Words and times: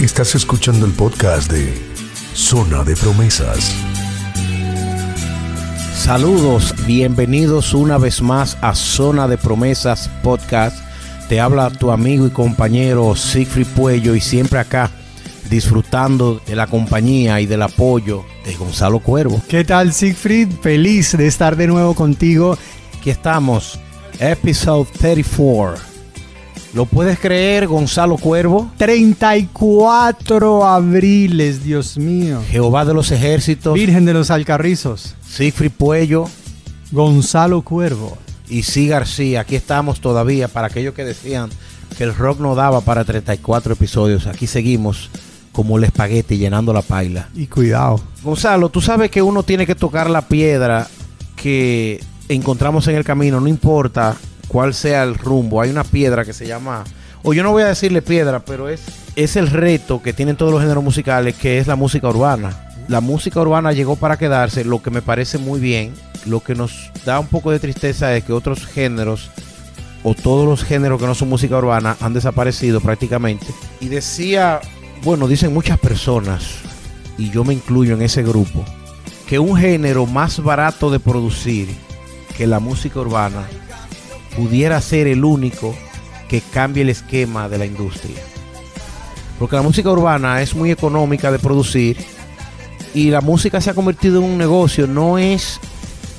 Estás 0.00 0.34
escuchando 0.34 0.86
el 0.86 0.92
podcast 0.92 1.52
de 1.52 1.74
Zona 2.32 2.84
de 2.84 2.96
Promesas. 2.96 3.70
Saludos, 5.94 6.74
bienvenidos 6.86 7.74
una 7.74 7.98
vez 7.98 8.22
más 8.22 8.56
a 8.62 8.74
Zona 8.74 9.28
de 9.28 9.36
Promesas 9.36 10.08
Podcast. 10.22 10.78
Te 11.28 11.38
habla 11.38 11.68
tu 11.68 11.90
amigo 11.90 12.26
y 12.26 12.30
compañero 12.30 13.14
Siegfried 13.14 13.66
Puello 13.76 14.14
y 14.14 14.22
siempre 14.22 14.58
acá 14.58 14.90
disfrutando 15.50 16.40
de 16.46 16.56
la 16.56 16.66
compañía 16.66 17.38
y 17.42 17.44
del 17.44 17.60
apoyo 17.60 18.24
de 18.46 18.54
Gonzalo 18.54 19.00
Cuervo. 19.00 19.42
¿Qué 19.50 19.64
tal 19.64 19.92
Siegfried? 19.92 20.48
Feliz 20.62 21.14
de 21.14 21.26
estar 21.26 21.56
de 21.56 21.66
nuevo 21.66 21.94
contigo. 21.94 22.56
Aquí 22.98 23.10
estamos, 23.10 23.78
episode 24.18 24.88
34 24.98 25.89
¿Lo 26.72 26.86
puedes 26.86 27.18
creer, 27.18 27.66
Gonzalo 27.66 28.16
Cuervo? 28.16 28.70
34 28.76 30.64
abriles, 30.64 31.64
Dios 31.64 31.98
mío. 31.98 32.40
Jehová 32.48 32.84
de 32.84 32.94
los 32.94 33.10
ejércitos. 33.10 33.74
Virgen 33.74 34.04
de 34.04 34.12
los 34.12 34.30
Alcarrizos. 34.30 35.16
Sigfrid 35.28 35.72
Puello. 35.72 36.26
Gonzalo 36.92 37.62
Cuervo. 37.62 38.16
Y 38.48 38.62
sí 38.62 38.86
García. 38.86 39.40
Aquí 39.40 39.56
estamos 39.56 40.00
todavía 40.00 40.46
para 40.46 40.68
aquellos 40.68 40.94
que 40.94 41.04
decían 41.04 41.50
que 41.98 42.04
el 42.04 42.14
rock 42.14 42.38
no 42.38 42.54
daba 42.54 42.82
para 42.82 43.04
34 43.04 43.72
episodios. 43.72 44.28
Aquí 44.28 44.46
seguimos 44.46 45.10
como 45.50 45.76
el 45.76 45.82
espagueti 45.82 46.38
llenando 46.38 46.72
la 46.72 46.82
paila. 46.82 47.28
Y 47.34 47.48
cuidado. 47.48 48.00
Gonzalo, 48.22 48.68
tú 48.68 48.80
sabes 48.80 49.10
que 49.10 49.22
uno 49.22 49.42
tiene 49.42 49.66
que 49.66 49.74
tocar 49.74 50.08
la 50.08 50.28
piedra 50.28 50.86
que 51.34 52.00
encontramos 52.28 52.86
en 52.86 52.94
el 52.94 53.02
camino, 53.02 53.40
no 53.40 53.48
importa 53.48 54.16
cuál 54.50 54.74
sea 54.74 55.04
el 55.04 55.14
rumbo. 55.14 55.60
Hay 55.60 55.70
una 55.70 55.84
piedra 55.84 56.24
que 56.24 56.32
se 56.32 56.46
llama, 56.46 56.84
o 57.22 57.32
yo 57.32 57.42
no 57.42 57.52
voy 57.52 57.62
a 57.62 57.68
decirle 57.68 58.02
piedra, 58.02 58.40
pero 58.40 58.68
es, 58.68 58.82
es 59.14 59.36
el 59.36 59.48
reto 59.48 60.02
que 60.02 60.12
tienen 60.12 60.36
todos 60.36 60.52
los 60.52 60.60
géneros 60.60 60.82
musicales, 60.82 61.36
que 61.36 61.58
es 61.58 61.66
la 61.66 61.76
música 61.76 62.08
urbana. 62.08 62.68
La 62.88 63.00
música 63.00 63.40
urbana 63.40 63.72
llegó 63.72 63.94
para 63.94 64.18
quedarse, 64.18 64.64
lo 64.64 64.82
que 64.82 64.90
me 64.90 65.02
parece 65.02 65.38
muy 65.38 65.60
bien. 65.60 65.94
Lo 66.26 66.40
que 66.40 66.54
nos 66.54 66.90
da 67.06 67.20
un 67.20 67.28
poco 67.28 67.50
de 67.50 67.60
tristeza 67.60 68.14
es 68.14 68.24
que 68.24 68.32
otros 68.32 68.66
géneros 68.66 69.30
o 70.02 70.14
todos 70.14 70.46
los 70.46 70.64
géneros 70.64 71.00
que 71.00 71.06
no 71.06 71.14
son 71.14 71.28
música 71.28 71.56
urbana 71.56 71.96
han 72.00 72.12
desaparecido 72.12 72.80
prácticamente. 72.80 73.46
Y 73.80 73.88
decía, 73.88 74.60
bueno, 75.04 75.28
dicen 75.28 75.54
muchas 75.54 75.78
personas, 75.78 76.56
y 77.16 77.30
yo 77.30 77.44
me 77.44 77.54
incluyo 77.54 77.94
en 77.94 78.02
ese 78.02 78.22
grupo, 78.22 78.64
que 79.28 79.38
un 79.38 79.56
género 79.56 80.06
más 80.06 80.42
barato 80.42 80.90
de 80.90 80.98
producir 80.98 81.68
que 82.36 82.46
la 82.46 82.58
música 82.58 82.98
urbana 82.98 83.46
pudiera 84.36 84.80
ser 84.80 85.06
el 85.06 85.24
único 85.24 85.74
que 86.28 86.40
cambie 86.40 86.82
el 86.82 86.90
esquema 86.90 87.48
de 87.48 87.58
la 87.58 87.66
industria. 87.66 88.20
Porque 89.38 89.56
la 89.56 89.62
música 89.62 89.90
urbana 89.90 90.42
es 90.42 90.54
muy 90.54 90.70
económica 90.70 91.32
de 91.32 91.38
producir 91.38 91.96
y 92.94 93.10
la 93.10 93.20
música 93.20 93.60
se 93.60 93.70
ha 93.70 93.74
convertido 93.74 94.18
en 94.18 94.24
un 94.24 94.38
negocio, 94.38 94.86
no 94.86 95.18
es 95.18 95.60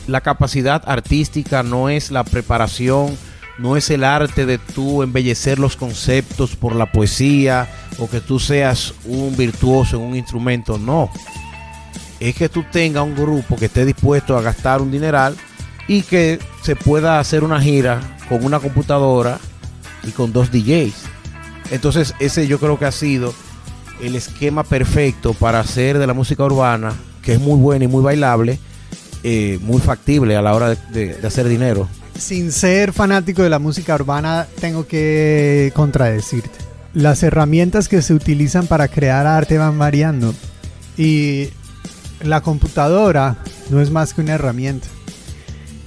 la 0.07 0.21
capacidad 0.21 0.83
artística, 0.85 1.63
no 1.63 1.89
es 1.89 2.11
la 2.11 2.23
preparación, 2.23 3.17
no 3.57 3.77
es 3.77 3.89
el 3.89 4.03
arte 4.03 4.45
de 4.45 4.57
tú 4.57 5.03
embellecer 5.03 5.59
los 5.59 5.75
conceptos 5.75 6.55
por 6.55 6.75
la 6.75 6.91
poesía 6.91 7.69
o 7.99 8.09
que 8.09 8.21
tú 8.21 8.39
seas 8.39 8.93
un 9.05 9.35
virtuoso 9.37 9.97
en 9.97 10.03
un 10.03 10.15
instrumento, 10.15 10.77
no. 10.77 11.09
Es 12.19 12.35
que 12.35 12.49
tú 12.49 12.63
tengas 12.71 13.03
un 13.03 13.15
grupo 13.15 13.55
que 13.55 13.65
esté 13.65 13.85
dispuesto 13.85 14.37
a 14.37 14.41
gastar 14.41 14.81
un 14.81 14.91
dineral 14.91 15.35
y 15.87 16.01
que 16.01 16.39
se 16.61 16.75
pueda 16.75 17.19
hacer 17.19 17.43
una 17.43 17.61
gira 17.61 18.17
con 18.29 18.45
una 18.45 18.59
computadora 18.59 19.39
y 20.03 20.11
con 20.11 20.31
dos 20.31 20.51
DJs. 20.51 20.93
Entonces 21.71 22.13
ese 22.19 22.47
yo 22.47 22.59
creo 22.59 22.77
que 22.77 22.85
ha 22.85 22.91
sido 22.91 23.33
el 24.01 24.15
esquema 24.15 24.63
perfecto 24.63 25.33
para 25.33 25.59
hacer 25.59 25.97
de 25.99 26.07
la 26.07 26.13
música 26.13 26.43
urbana, 26.43 26.93
que 27.21 27.33
es 27.33 27.39
muy 27.39 27.59
buena 27.59 27.85
y 27.85 27.87
muy 27.87 28.01
bailable, 28.01 28.59
eh, 29.23 29.59
muy 29.61 29.79
factible 29.79 30.35
a 30.35 30.41
la 30.41 30.55
hora 30.55 30.69
de, 30.69 31.16
de 31.16 31.27
hacer 31.27 31.47
dinero. 31.47 31.88
Sin 32.17 32.51
ser 32.51 32.94
fanático 32.94 33.41
de 33.41 33.50
la 33.50 33.59
música 33.59 33.95
urbana, 33.95 34.47
tengo 34.59 34.85
que 34.85 35.71
contradecirte. 35.75 36.51
Las 36.94 37.23
herramientas 37.23 37.88
que 37.88 38.01
se 38.01 38.13
utilizan 38.13 38.67
para 38.67 38.88
crear 38.88 39.25
arte 39.25 39.57
van 39.57 39.77
variando 39.77 40.33
y 40.97 41.50
la 42.21 42.41
computadora 42.41 43.38
no 43.69 43.81
es 43.81 43.91
más 43.91 44.13
que 44.13 44.21
una 44.21 44.33
herramienta. 44.33 44.88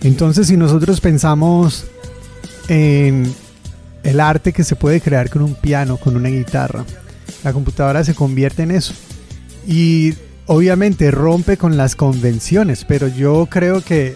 Entonces, 0.05 0.47
si 0.47 0.57
nosotros 0.57 1.01
pensamos 1.01 1.87
en 2.69 3.35
el 4.03 4.21
arte 4.21 4.53
que 4.53 4.63
se 4.63 4.77
puede 4.77 5.01
crear 5.01 5.31
con 5.31 5.43
un 5.43 5.55
piano, 5.55 5.97
con 5.97 6.15
una 6.15 6.29
guitarra, 6.29 6.85
la 7.43 7.53
computadora 7.53 8.05
se 8.05 8.15
convierte 8.15 8.63
en 8.63 8.71
eso. 8.71 8.95
Y 9.67 10.15
obviamente 10.47 11.11
rompe 11.11 11.57
con 11.57 11.79
las 11.79 11.97
convenciones, 11.97 12.85
pero 12.85 13.09
yo 13.09 13.49
creo 13.51 13.81
que, 13.81 14.15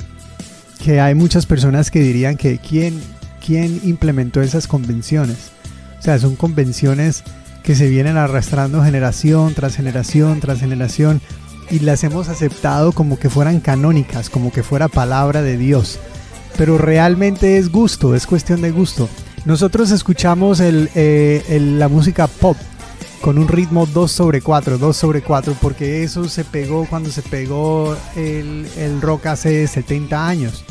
que 0.85 1.01
hay 1.01 1.15
muchas 1.15 1.47
personas 1.47 1.91
que 1.91 2.01
dirían 2.01 2.37
que 2.37 2.59
¿quién, 2.59 3.01
quién 3.45 3.81
implementó 3.83 4.43
esas 4.43 4.67
convenciones. 4.67 5.53
O 5.99 6.03
sea, 6.03 6.19
son 6.19 6.37
convenciones 6.37 7.25
que 7.63 7.75
se 7.75 7.89
vienen 7.89 8.17
arrastrando 8.19 8.83
generación 8.83 9.55
tras 9.55 9.77
generación 9.77 10.41
tras 10.41 10.61
generación 10.61 11.21
y 11.71 11.81
las 11.81 12.05
hemos 12.05 12.29
aceptado 12.29 12.93
como 12.93 13.19
que 13.19 13.31
fueran 13.31 13.61
canónicas, 13.61 14.31
como 14.31 14.53
que 14.53 14.63
fuera 14.63 14.89
palabra 14.89 15.43
de 15.43 15.57
Dios. 15.57 15.99
Pero 16.57 16.79
realmente 16.79 17.59
es 17.59 17.71
gusto, 17.71 18.15
es 18.15 18.27
cuestión 18.27 18.63
de 18.63 18.71
gusto. 18.71 19.09
Nosotros 19.45 19.91
escuchamos 19.91 20.61
eh, 20.61 21.75
la 21.79 21.89
música 21.89 22.27
pop 22.27 22.57
con 23.21 23.39
un 23.39 23.49
ritmo 23.49 23.87
2 23.87 24.11
sobre 24.11 24.41
4, 24.41 24.79
2 24.79 24.97
sobre 24.97 25.23
4, 25.23 25.57
porque 25.61 26.03
eso 26.03 26.29
se 26.29 26.45
pegó 26.45 26.87
cuando 26.87 27.11
se 27.11 27.23
pegó 27.23 27.97
el, 28.17 28.67
el 28.77 29.01
rock 29.01 29.27
hace 29.27 29.67
70 29.67 30.27
años. 30.29 30.65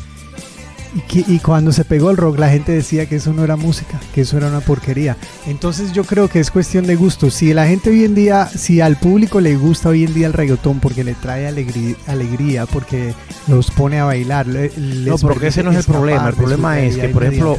Y, 1.10 1.40
cuando 1.40 1.72
se 1.72 1.86
pegó 1.86 2.10
el 2.10 2.18
rock 2.18 2.40
la 2.40 2.50
gente 2.50 2.72
decía 2.72 3.06
que 3.06 3.18
eso 3.18 3.32
no 3.32 3.44
era 3.44 3.56
música, 3.56 4.00
que 4.14 4.22
eso 4.22 4.38
era 4.38 4.48
una 4.48 4.62
porquería. 4.62 5.16
Entonces 5.46 5.94
yo 5.94 6.04
creo 6.04 6.28
que 6.28 6.40
es 6.40 6.50
cuestión 6.50 6.88
de 6.88 6.96
gusto. 6.96 7.30
Si 7.30 7.54
la 7.54 7.68
gente 7.68 7.90
hoy 7.90 8.04
en 8.04 8.16
día, 8.16 8.48
si 8.48 8.82
al 8.82 8.98
público 8.98 9.40
le 9.40 9.56
gusta 9.56 9.90
hoy 9.90 10.06
en 10.06 10.14
día 10.14 10.28
el 10.28 10.34
reggaetón 10.34 10.80
porque 10.80 11.04
le 11.04 11.14
trae 11.14 11.48
alegría, 11.48 11.96
alegría 12.08 12.66
porque 12.66 13.14
los 13.48 13.70
pone 13.72 14.00
a 14.00 14.06
bailar. 14.06 14.48
no, 14.48 15.18
porque 15.18 15.48
ese 15.48 15.64
no 15.64 15.72
es 15.72 15.78
el 15.78 15.84
problema. 15.84 16.30
El 16.30 16.36
problema 16.36 16.80
es 16.80 16.98
que, 16.98 17.10
por 17.10 17.24
ejemplo, 17.24 17.58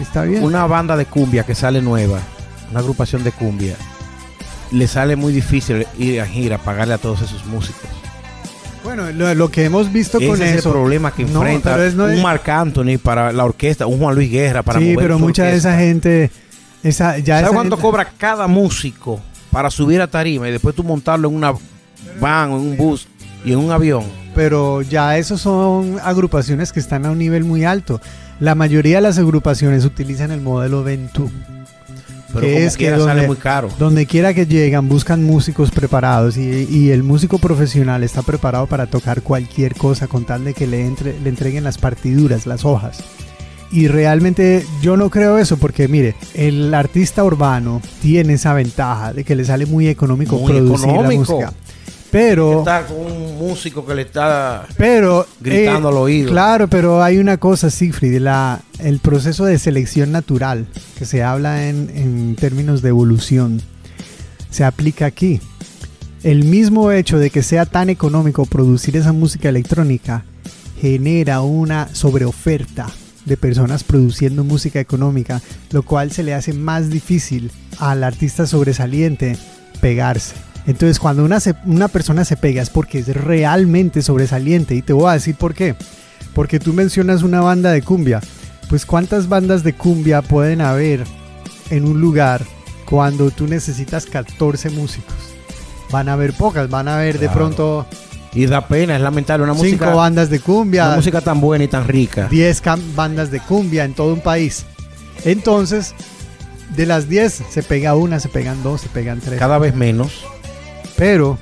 ¿Está 0.00 0.22
bien? 0.22 0.42
una 0.44 0.66
banda 0.66 0.96
de 0.96 1.06
cumbia 1.06 1.44
que 1.44 1.54
sale 1.54 1.82
nueva, 1.82 2.20
una 2.70 2.80
agrupación 2.80 3.24
de 3.24 3.32
cumbia, 3.32 3.74
le 4.70 4.86
sale 4.86 5.16
muy 5.16 5.32
difícil 5.32 5.86
ir 5.98 6.20
a 6.20 6.26
gira, 6.26 6.58
pagarle 6.58 6.94
a 6.94 6.98
todos 6.98 7.22
esos 7.22 7.44
músicos. 7.46 7.97
Bueno, 8.84 9.10
lo, 9.12 9.50
que 9.50 9.64
hemos 9.64 9.92
visto 9.92 10.18
con 10.18 10.34
eso. 10.34 10.44
Es 10.44 10.64
el 10.64 10.72
problema 10.72 11.12
que 11.12 11.22
enfrenta 11.22 11.76
un 11.76 12.22
Marc 12.22 12.48
Anthony 12.48 12.98
para 13.02 13.32
la 13.32 13.44
orquesta, 13.44 13.86
un 13.86 13.98
Juan 13.98 14.14
Luis 14.14 14.30
Guerra 14.30 14.62
para 14.62 14.80
Sí, 14.80 14.94
pero 14.96 15.18
mucha 15.18 15.44
de 15.44 15.56
esa 15.56 15.76
gente. 15.78 16.30
Esa, 16.82 17.18
ya 17.18 17.40
¿Sabes 17.40 17.52
cuánto 17.52 17.76
cobra 17.78 18.08
cada 18.16 18.46
músico 18.46 19.20
para 19.50 19.70
subir 19.70 20.00
a 20.00 20.06
tarima 20.06 20.48
y 20.48 20.52
después 20.52 20.74
tú 20.74 20.84
montarlo 20.84 21.28
en 21.28 21.34
una 21.34 21.52
van 22.20 22.50
en 22.50 22.56
un 22.56 22.76
bus 22.76 23.08
y 23.44 23.52
en 23.52 23.58
un 23.58 23.72
avión? 23.72 24.04
Pero 24.34 24.82
ya 24.82 25.18
esos 25.18 25.40
son 25.40 25.98
agrupaciones 26.02 26.72
que 26.72 26.80
están 26.80 27.04
a 27.04 27.10
un 27.10 27.18
nivel 27.18 27.44
muy 27.44 27.64
alto. 27.64 28.00
La 28.38 28.54
mayoría 28.54 28.96
de 28.96 29.02
las 29.02 29.18
agrupaciones 29.18 29.84
utilizan 29.84 30.30
el 30.30 30.40
modelo 30.40 30.84
Ventú 30.84 31.28
pero 32.32 32.46
es 32.46 32.76
que 32.76 32.90
donde, 32.90 33.04
sale 33.04 33.26
muy 33.26 33.36
caro. 33.36 33.68
Donde 33.78 34.06
quiera 34.06 34.34
que 34.34 34.46
llegan, 34.46 34.88
buscan 34.88 35.24
músicos 35.24 35.70
preparados 35.70 36.36
y, 36.36 36.90
el 36.90 37.02
músico 37.02 37.38
profesional 37.38 38.02
está 38.02 38.22
preparado 38.22 38.66
para 38.66 38.86
tocar 38.86 39.22
cualquier 39.22 39.74
cosa 39.74 40.06
con 40.06 40.24
tal 40.24 40.44
de 40.44 40.54
que 40.54 40.66
le, 40.66 40.86
entre, 40.86 41.18
le 41.20 41.28
entreguen 41.28 41.64
las 41.64 41.78
partiduras, 41.78 42.46
las 42.46 42.64
hojas. 42.64 43.02
Y 43.70 43.88
realmente 43.88 44.64
yo 44.80 44.96
no 44.96 45.10
creo 45.10 45.36
eso 45.36 45.58
porque 45.58 45.88
mire, 45.88 46.14
el 46.34 46.72
artista 46.72 47.22
urbano 47.22 47.82
tiene 48.00 48.34
esa 48.34 48.54
ventaja 48.54 49.12
de 49.12 49.24
que 49.24 49.36
le 49.36 49.44
sale 49.44 49.66
muy 49.66 49.88
económico 49.88 50.42
producir 50.42 50.92
la 50.92 51.10
música. 51.10 51.52
Pero. 52.10 52.60
Está 52.60 52.86
con 52.86 52.98
un 52.98 53.38
músico 53.38 53.84
que 53.84 53.94
le 53.94 54.02
está 54.02 54.66
pero, 54.76 55.26
gritando 55.40 55.88
al 55.88 55.94
eh, 55.94 55.98
oído. 55.98 56.30
Claro, 56.30 56.68
pero 56.68 57.02
hay 57.02 57.18
una 57.18 57.36
cosa, 57.36 57.70
Siegfried, 57.70 58.18
la, 58.20 58.60
el 58.78 58.98
proceso 59.00 59.44
de 59.44 59.58
selección 59.58 60.12
natural, 60.12 60.66
que 60.98 61.04
se 61.04 61.22
habla 61.22 61.68
en, 61.68 61.90
en 61.94 62.36
términos 62.36 62.82
de 62.82 62.88
evolución, 62.88 63.60
se 64.50 64.64
aplica 64.64 65.06
aquí. 65.06 65.40
El 66.22 66.44
mismo 66.44 66.90
hecho 66.90 67.18
de 67.18 67.30
que 67.30 67.42
sea 67.42 67.66
tan 67.66 67.90
económico 67.90 68.46
producir 68.46 68.96
esa 68.96 69.12
música 69.12 69.48
electrónica 69.48 70.24
genera 70.80 71.42
una 71.42 71.88
sobreoferta 71.94 72.86
de 73.24 73.36
personas 73.36 73.84
produciendo 73.84 74.42
música 74.42 74.80
económica, 74.80 75.40
lo 75.70 75.82
cual 75.82 76.10
se 76.10 76.22
le 76.22 76.34
hace 76.34 76.52
más 76.52 76.90
difícil 76.90 77.52
al 77.78 78.02
artista 78.02 78.46
sobresaliente 78.46 79.36
pegarse. 79.80 80.34
Entonces, 80.68 81.00
cuando 81.00 81.24
una, 81.24 81.38
una 81.64 81.88
persona 81.88 82.24
se 82.24 82.36
pega 82.36 82.62
es 82.62 82.70
porque 82.70 83.00
es 83.00 83.08
realmente 83.08 84.02
sobresaliente. 84.02 84.76
Y 84.76 84.82
te 84.82 84.92
voy 84.92 85.10
a 85.10 85.14
decir 85.14 85.34
por 85.34 85.54
qué. 85.54 85.74
Porque 86.34 86.60
tú 86.60 86.72
mencionas 86.72 87.24
una 87.24 87.40
banda 87.40 87.72
de 87.72 87.82
cumbia. 87.82 88.20
Pues, 88.68 88.86
¿cuántas 88.86 89.28
bandas 89.28 89.64
de 89.64 89.72
cumbia 89.72 90.22
pueden 90.22 90.60
haber 90.60 91.04
en 91.70 91.84
un 91.84 92.00
lugar 92.00 92.42
cuando 92.84 93.30
tú 93.30 93.46
necesitas 93.46 94.06
14 94.06 94.70
músicos. 94.70 95.14
Van 95.90 96.08
a 96.08 96.14
haber 96.14 96.32
pocas, 96.32 96.68
van 96.70 96.88
a 96.88 96.96
haber 96.96 97.18
de 97.18 97.28
pronto 97.28 97.86
Y 98.32 98.46
da 98.46 98.66
pena, 98.66 98.96
es 98.96 99.02
lamentable. 99.02 99.44
Una 99.44 99.54
5 99.54 99.64
música, 99.64 99.94
bandas 99.94 100.30
de 100.30 100.36
una 100.36 100.44
cumbia, 100.44 100.94
música 100.96 101.20
tan 101.20 101.40
buena 101.40 101.64
y 101.64 101.68
tan 101.68 101.86
rica. 101.86 102.28
10 102.30 102.62
cam- 102.62 102.94
bandas 102.94 103.30
de 103.30 103.40
cumbia 103.40 103.84
en 103.84 103.94
todo 103.94 104.12
un 104.14 104.20
país. 104.20 104.64
Entonces, 105.24 105.94
de 106.76 106.86
las 106.86 107.08
10 107.08 107.42
se 107.50 107.62
pega 107.62 107.94
una, 107.94 108.20
se 108.20 108.28
pegan 108.28 108.62
dos, 108.62 108.82
se 108.82 108.88
pegan 108.88 109.20
tres. 109.20 109.38
Cada 109.38 109.58
vez 109.58 109.74
menos. 109.74 110.24
Pero 110.98 111.38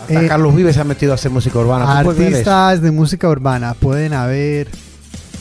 Hasta 0.00 0.24
Eh, 0.24 0.26
Carlos 0.26 0.56
Vives 0.56 0.74
se 0.74 0.80
ha 0.80 0.84
metido 0.84 1.12
a 1.12 1.14
hacer 1.14 1.30
música 1.30 1.56
urbana. 1.60 2.02
¿Tú 2.02 2.10
artistas 2.10 2.82
de 2.82 2.90
música 2.90 3.28
urbana 3.28 3.74
pueden 3.74 4.12
haber 4.12 4.66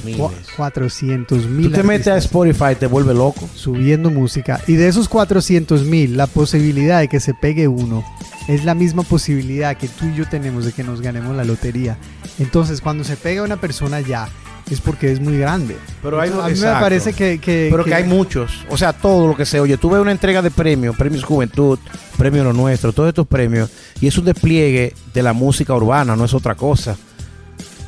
Miles. 0.06 0.20
cua- 0.20 0.32
400 0.58 1.42
Tú 1.44 1.48
mil 1.50 1.72
te 1.72 1.82
metes 1.82 2.08
a 2.10 2.18
Spotify, 2.18 2.76
te 2.80 2.86
vuelve 2.86 3.14
loco. 3.16 3.50
subiendo 3.56 4.12
música. 4.12 4.62
Y 4.68 4.76
de 4.76 4.88
esos 4.90 5.10
400 5.10 5.86
mil, 5.86 6.18
la 6.18 6.28
posibilidad 6.28 7.00
de 7.00 7.08
que 7.08 7.20
se 7.20 7.34
pegue 7.34 7.68
uno 7.68 8.04
es 8.48 8.64
la 8.66 8.76
misma 8.76 9.02
posibilidad 9.04 9.76
que 9.76 9.88
tú 9.88 10.06
y 10.06 10.16
yo 10.16 10.28
tenemos 10.30 10.66
de 10.66 10.72
que 10.74 10.84
nos 10.84 11.02
ganemos 11.02 11.36
la 11.36 11.46
lotería. 11.46 11.98
Entonces, 12.38 12.80
cuando 12.82 13.04
se 13.04 13.16
pega 13.16 13.42
una 13.44 13.58
persona 13.58 14.02
ya, 14.02 14.30
es 14.74 14.82
porque 14.82 15.12
es 15.12 15.20
muy 15.20 15.38
grande. 15.38 15.76
Pero 16.02 16.20
hay, 16.20 16.30
a 16.30 16.48
mí 16.48 16.60
me 16.60 16.68
parece 16.80 17.14
que... 17.14 17.40
que- 17.40 17.68
Pero 17.72 17.84
que 17.84 17.94
hay 17.96 18.04
muchos. 18.04 18.52
O 18.70 18.78
sea, 18.78 18.94
todo 18.94 19.28
lo 19.28 19.36
que 19.36 19.46
se 19.46 19.60
oye. 19.60 19.78
Tú 19.78 19.90
ves 19.90 20.02
una 20.02 20.12
entrega 20.12 20.42
de 20.42 20.52
premios, 20.52 20.96
premios 20.96 21.24
Juventud, 21.24 21.80
premios 22.18 22.46
Lo 22.46 22.54
Nuestro, 22.54 22.94
todos 22.94 23.10
estos 23.10 23.28
premios. 23.28 23.70
Y 24.02 24.08
es 24.08 24.18
un 24.18 24.26
despliegue 24.26 24.94
de 25.14 25.24
la 25.24 25.34
música 25.34 25.74
urbana, 25.74 26.16
no 26.16 26.26
es 26.26 26.34
otra 26.34 26.56
cosa. 26.56 26.96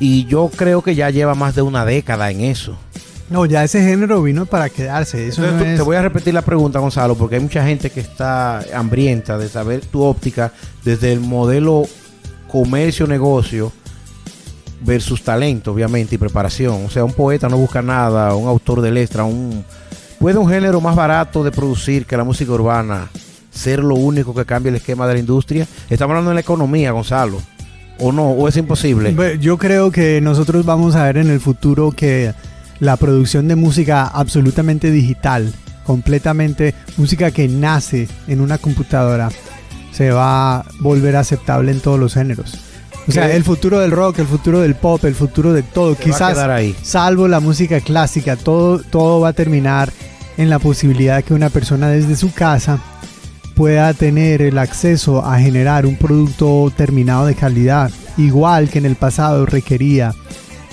Y 0.00 0.24
yo 0.26 0.50
creo 0.54 0.82
que 0.82 0.94
ya 0.94 1.10
lleva 1.10 1.34
más 1.34 1.54
de 1.54 1.62
una 1.62 1.84
década 1.84 2.30
en 2.30 2.40
eso. 2.40 2.76
No, 3.30 3.46
ya 3.46 3.64
ese 3.64 3.80
género 3.82 4.22
vino 4.22 4.44
para 4.46 4.68
quedarse. 4.68 5.28
Eso 5.28 5.42
Entonces, 5.42 5.52
no 5.58 5.64
tú- 5.64 5.70
es... 5.70 5.76
Te 5.78 5.82
voy 5.82 5.96
a 5.96 6.02
repetir 6.02 6.34
la 6.34 6.42
pregunta, 6.42 6.80
Gonzalo, 6.80 7.14
porque 7.14 7.36
hay 7.36 7.40
mucha 7.40 7.64
gente 7.64 7.88
que 7.90 8.00
está 8.00 8.62
hambrienta 8.74 9.38
de 9.38 9.48
saber 9.48 9.80
tu 9.86 10.02
óptica 10.02 10.52
desde 10.84 11.12
el 11.12 11.20
modelo 11.20 11.84
comercio-negocio 12.48 13.72
versus 14.84 15.22
talento, 15.22 15.72
obviamente, 15.72 16.14
y 16.14 16.18
preparación. 16.18 16.84
O 16.84 16.90
sea, 16.90 17.04
un 17.04 17.12
poeta 17.12 17.48
no 17.48 17.56
busca 17.56 17.82
nada, 17.82 18.34
un 18.34 18.48
autor 18.48 18.80
del 18.80 18.96
extra, 18.96 19.24
un... 19.24 19.64
¿Puede 20.18 20.38
un 20.38 20.48
género 20.48 20.80
más 20.80 20.94
barato 20.94 21.42
de 21.42 21.50
producir 21.50 22.06
que 22.06 22.16
la 22.16 22.24
música 22.24 22.52
urbana 22.52 23.08
ser 23.50 23.80
lo 23.80 23.96
único 23.96 24.32
que 24.34 24.44
cambie 24.44 24.70
el 24.70 24.76
esquema 24.76 25.06
de 25.08 25.14
la 25.14 25.20
industria? 25.20 25.66
Estamos 25.90 26.12
hablando 26.12 26.30
de 26.30 26.34
la 26.34 26.40
economía, 26.40 26.92
Gonzalo. 26.92 27.40
¿O 27.98 28.12
no? 28.12 28.30
¿O 28.30 28.48
es 28.48 28.56
imposible? 28.56 29.14
Yo 29.40 29.58
creo 29.58 29.90
que 29.90 30.20
nosotros 30.20 30.64
vamos 30.64 30.94
a 30.94 31.04
ver 31.04 31.18
en 31.18 31.30
el 31.30 31.40
futuro 31.40 31.90
que 31.90 32.34
la 32.80 32.96
producción 32.96 33.48
de 33.48 33.56
música 33.56 34.06
absolutamente 34.06 34.90
digital, 34.90 35.52
completamente 35.84 36.74
música 36.96 37.30
que 37.30 37.48
nace 37.48 38.08
en 38.26 38.40
una 38.40 38.58
computadora, 38.58 39.30
se 39.92 40.10
va 40.10 40.56
a 40.56 40.64
volver 40.80 41.16
aceptable 41.16 41.70
en 41.70 41.80
todos 41.80 42.00
los 42.00 42.14
géneros. 42.14 42.71
O 43.08 43.12
sea, 43.12 43.34
el 43.34 43.42
futuro 43.44 43.80
del 43.80 43.90
rock, 43.90 44.20
el 44.20 44.26
futuro 44.26 44.60
del 44.60 44.74
pop, 44.76 45.04
el 45.04 45.14
futuro 45.14 45.52
de 45.52 45.62
todo, 45.62 45.94
Se 45.96 46.02
quizás 46.04 46.38
ahí. 46.38 46.74
salvo 46.82 47.26
la 47.28 47.40
música 47.40 47.80
clásica, 47.80 48.36
todo, 48.36 48.78
todo 48.80 49.20
va 49.20 49.28
a 49.30 49.32
terminar 49.32 49.92
en 50.36 50.48
la 50.48 50.58
posibilidad 50.58 51.16
de 51.16 51.22
que 51.24 51.34
una 51.34 51.50
persona 51.50 51.88
desde 51.88 52.14
su 52.16 52.32
casa 52.32 52.78
pueda 53.54 53.92
tener 53.92 54.40
el 54.40 54.56
acceso 54.58 55.24
a 55.24 55.38
generar 55.40 55.84
un 55.84 55.96
producto 55.96 56.72
terminado 56.76 57.26
de 57.26 57.34
calidad, 57.34 57.90
igual 58.16 58.70
que 58.70 58.78
en 58.78 58.86
el 58.86 58.96
pasado 58.96 59.46
requería 59.46 60.14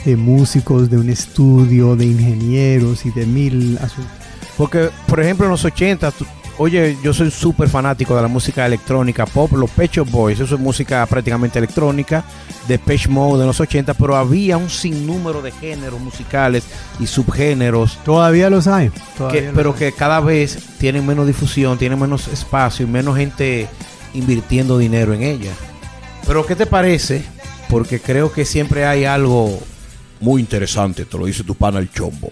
de 0.05 0.15
músicos, 0.15 0.89
de 0.89 0.97
un 0.97 1.09
estudio, 1.09 1.95
de 1.95 2.05
ingenieros 2.05 3.05
y 3.05 3.11
de 3.11 3.25
mil 3.25 3.77
asuntos. 3.81 4.13
Porque, 4.55 4.89
por 5.07 5.19
ejemplo, 5.19 5.45
en 5.45 5.51
los 5.51 5.65
80, 5.65 6.11
tú- 6.11 6.25
oye, 6.59 6.97
yo 7.01 7.13
soy 7.13 7.31
súper 7.31 7.69
fanático 7.69 8.15
de 8.15 8.21
la 8.21 8.27
música 8.27 8.65
electrónica 8.65 9.25
pop, 9.25 9.51
los 9.53 9.69
Pet 9.71 9.91
Shop 9.93 10.09
Boys, 10.09 10.39
eso 10.39 10.55
es 10.55 10.61
música 10.61 11.05
prácticamente 11.05 11.57
electrónica, 11.57 12.23
de 12.67 12.77
Page 12.77 13.07
Mode 13.07 13.41
en 13.41 13.47
los 13.47 13.59
80, 13.59 13.93
pero 13.95 14.15
había 14.15 14.57
un 14.57 14.69
sinnúmero 14.69 15.41
de 15.41 15.51
géneros 15.51 15.99
musicales 15.99 16.65
y 16.99 17.07
subgéneros, 17.07 17.97
Todavía 18.03 18.49
los 18.49 18.67
hay. 18.67 18.91
todavía 19.17 19.39
que, 19.39 19.45
los 19.47 19.55
pero 19.55 19.71
hay. 19.71 19.79
que 19.79 19.91
cada 19.93 20.19
vez 20.19 20.59
tienen 20.77 21.05
menos 21.07 21.25
difusión, 21.25 21.77
tienen 21.77 21.99
menos 21.99 22.27
espacio 22.27 22.85
y 22.85 22.89
menos 22.89 23.17
gente 23.17 23.67
invirtiendo 24.13 24.77
dinero 24.77 25.13
en 25.13 25.23
ella. 25.23 25.51
Pero, 26.27 26.45
¿qué 26.45 26.55
te 26.55 26.65
parece? 26.65 27.23
Porque 27.69 27.99
creo 27.99 28.31
que 28.31 28.45
siempre 28.45 28.85
hay 28.85 29.05
algo 29.05 29.59
muy 30.19 30.41
interesante, 30.41 31.05
te 31.05 31.17
lo 31.17 31.25
dice 31.25 31.43
tu 31.43 31.55
pana 31.55 31.79
el 31.79 31.91
chombo. 31.91 32.29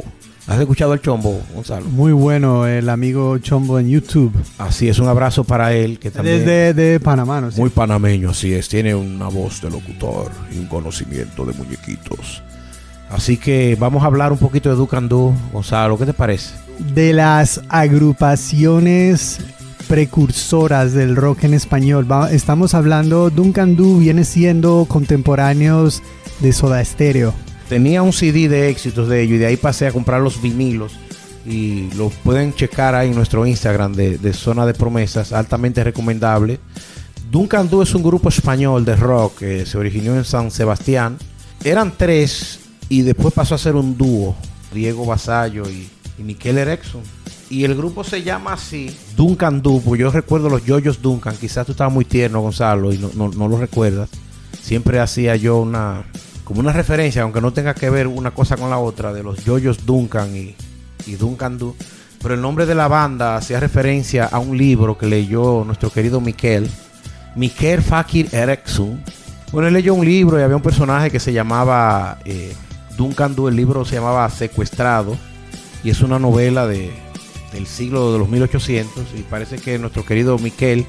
¿Has 0.47 0.59
escuchado 0.61 0.93
el 0.93 1.01
chombo, 1.01 1.41
Gonzalo? 1.53 1.85
Muy 1.89 2.13
bueno 2.13 2.65
el 2.65 2.87
amigo 2.89 3.37
Chombo 3.39 3.79
en 3.79 3.89
YouTube. 3.89 4.31
Así 4.57 4.87
es, 4.87 4.97
un 4.99 5.09
abrazo 5.09 5.43
para 5.43 5.73
él, 5.73 5.99
que 5.99 6.09
también 6.09 6.39
Desde 6.39 6.73
de 6.73 6.99
Panamá, 7.01 7.41
¿no? 7.41 7.49
Muy 7.57 7.69
panameño, 7.69 8.29
así 8.29 8.53
es. 8.53 8.69
Tiene 8.69 8.95
una 8.95 9.27
voz 9.27 9.61
de 9.61 9.69
locutor 9.69 10.31
y 10.55 10.57
un 10.59 10.67
conocimiento 10.67 11.45
de 11.45 11.51
muñequitos. 11.53 12.41
Así 13.09 13.35
que 13.37 13.75
vamos 13.79 14.03
a 14.03 14.05
hablar 14.05 14.31
un 14.31 14.37
poquito 14.37 14.69
de 14.69 14.75
Ducandú, 14.75 15.33
Gonzalo, 15.51 15.97
¿qué 15.97 16.05
te 16.05 16.13
parece? 16.13 16.51
de 16.93 17.11
las 17.11 17.59
agrupaciones 17.69 19.39
precursoras 19.87 20.93
del 20.93 21.15
rock 21.15 21.43
en 21.45 21.53
español. 21.55 22.09
Va- 22.09 22.31
estamos 22.31 22.73
hablando, 22.75 23.29
Duncan 23.31 23.75
Du 23.75 23.97
viene 23.99 24.23
siendo 24.23 24.85
contemporáneos 24.87 26.03
de 26.39 26.53
Soda 26.53 26.83
Stereo. 26.85 27.33
Tenía 27.69 28.01
un 28.01 28.13
CD 28.13 28.47
de 28.47 28.69
éxitos 28.69 29.09
de 29.09 29.21
ellos 29.21 29.35
y 29.35 29.39
de 29.39 29.45
ahí 29.47 29.57
pasé 29.57 29.87
a 29.87 29.91
comprar 29.91 30.21
los 30.21 30.41
vinilos 30.41 30.93
y 31.45 31.89
lo 31.95 32.09
pueden 32.09 32.53
checar 32.53 32.95
ahí 32.95 33.09
en 33.09 33.15
nuestro 33.15 33.45
Instagram 33.45 33.93
de, 33.93 34.17
de 34.17 34.33
Zona 34.33 34.65
de 34.65 34.73
Promesas, 34.73 35.31
altamente 35.31 35.83
recomendable. 35.83 36.59
Duncan 37.31 37.69
Du 37.69 37.81
es 37.81 37.93
un 37.93 38.03
grupo 38.03 38.29
español 38.29 38.85
de 38.85 38.95
rock 38.95 39.39
que 39.39 39.65
se 39.65 39.77
originó 39.77 40.15
en 40.15 40.23
San 40.23 40.51
Sebastián. 40.51 41.17
Eran 41.63 41.93
tres 41.95 42.59
y 42.89 43.01
después 43.01 43.33
pasó 43.33 43.55
a 43.55 43.57
ser 43.57 43.75
un 43.75 43.97
dúo, 43.97 44.35
Diego 44.73 45.05
Basallo 45.05 45.69
y, 45.69 45.89
y 46.17 46.23
Miquel 46.23 46.57
Erickson. 46.57 47.01
Y 47.49 47.63
el 47.63 47.75
grupo 47.75 48.03
se 48.03 48.23
llama 48.23 48.53
así, 48.53 48.93
Duncan 49.15 49.61
Du, 49.61 49.81
porque 49.81 50.01
yo 50.01 50.11
recuerdo 50.11 50.49
los 50.49 50.65
yoyos 50.65 51.01
Duncan, 51.01 51.35
quizás 51.37 51.65
tú 51.65 51.71
estabas 51.71 51.93
muy 51.93 52.03
tierno, 52.03 52.41
Gonzalo, 52.41 52.91
y 52.91 52.97
no, 52.97 53.09
no, 53.13 53.29
no 53.29 53.47
lo 53.47 53.57
recuerdas. 53.57 54.09
Siempre 54.61 54.99
hacía 54.99 55.37
yo 55.37 55.57
una, 55.59 56.03
como 56.47 56.61
una 56.61 56.71
referencia, 56.71 57.23
aunque 57.23 57.41
no 57.41 57.51
tenga 57.51 57.73
que 57.73 57.89
ver 57.89 58.07
una 58.07 58.31
cosa 58.31 58.55
con 58.55 58.69
la 58.69 58.77
otra, 58.77 59.11
de 59.11 59.21
los 59.21 59.43
yoyos 59.43 59.85
Duncan 59.85 60.33
y, 60.33 60.55
Duncan 61.17 61.57
Du. 61.57 61.75
Pero 62.21 62.35
el 62.35 62.41
nombre 62.41 62.65
de 62.65 62.73
la 62.73 62.87
banda 62.87 63.35
hacía 63.35 63.59
referencia 63.59 64.23
a 64.23 64.39
un 64.39 64.57
libro 64.57 64.97
que 64.97 65.07
leyó 65.07 65.65
nuestro 65.65 65.89
querido 65.89 66.21
Miquel, 66.21 66.71
Miquel 67.35 67.81
Fakir 67.81 68.33
Erickson. 68.33 69.03
Bueno, 69.51 69.67
él 69.67 69.73
leyó 69.73 69.93
un 69.93 70.05
libro 70.05 70.39
y 70.39 70.43
había 70.43 70.55
un 70.55 70.61
personaje 70.61 71.11
que 71.11 71.19
se 71.19 71.33
llamaba 71.33 72.19
eh, 72.23 72.53
Duncan 72.95 73.35
Du, 73.35 73.49
el 73.49 73.55
libro 73.57 73.83
se 73.83 73.95
llamaba 73.95 74.29
Secuestrado, 74.29 75.17
y 75.83 75.89
es 75.89 75.99
una 75.99 76.17
novela 76.17 76.65
de, 76.65 76.93
del 77.51 77.67
siglo 77.67 78.13
de 78.13 78.19
los 78.19 78.29
1800, 78.29 79.05
y 79.19 79.23
parece 79.23 79.57
que 79.57 79.77
nuestro 79.79 80.05
querido 80.05 80.37
Miquel 80.37 80.85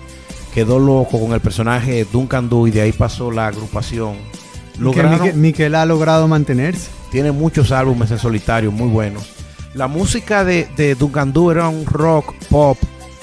quedó 0.54 0.78
loco 0.78 1.18
con 1.20 1.32
el 1.32 1.40
personaje 1.40 2.06
Duncan 2.12 2.48
Du 2.48 2.68
y 2.68 2.70
de 2.70 2.82
ahí 2.82 2.92
pasó 2.92 3.32
la 3.32 3.48
agrupación. 3.48 4.14
Lograron, 4.78 5.40
Miquel 5.40 5.74
ha 5.74 5.84
logrado 5.84 6.28
mantenerse. 6.28 6.90
tiene 7.10 7.32
muchos 7.32 7.72
álbumes 7.72 8.10
en 8.10 8.18
solitario 8.18 8.70
muy 8.70 8.88
buenos. 8.88 9.24
La 9.74 9.88
música 9.88 10.44
de, 10.44 10.68
de 10.76 10.94
Duncan 10.94 11.32
Du 11.32 11.50
era 11.50 11.68
un 11.68 11.84
rock 11.86 12.34
pop 12.48 12.78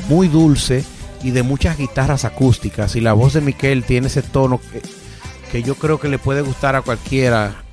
muy 0.08 0.28
dulce 0.28 0.84
y 1.24 1.32
de 1.32 1.44
muchas 1.44 1.78
guitarras 1.78 2.26
acústicas. 2.26 2.96
Y 2.96 3.02
la 3.02 3.14
voz 3.14 3.34
de 3.34 3.42
Miquel 3.42 3.84
tiene 3.84 4.08
ese 4.08 4.22
tono 4.22 4.60
que, 4.72 4.82
que 5.52 5.64
yo 5.64 5.76
creo 5.76 6.00
que 6.00 6.08
le 6.08 6.20
puede 6.20 6.42
gustar 6.42 6.76
a 6.76 6.82
cualquiera 6.82 7.64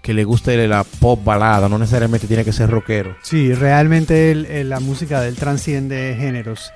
que 0.00 0.14
le 0.14 0.24
guste 0.24 0.68
la 0.68 0.84
pop 0.84 1.22
balada. 1.22 1.68
No 1.68 1.78
necesariamente 1.78 2.26
tiene 2.26 2.44
que 2.44 2.52
ser 2.52 2.70
rockero. 2.70 3.16
Sí, 3.22 3.52
realmente 3.52 4.64
la 4.64 4.80
música 4.80 5.20
de 5.20 5.28
él 5.28 5.36
transciende 5.36 6.16
géneros 6.18 6.72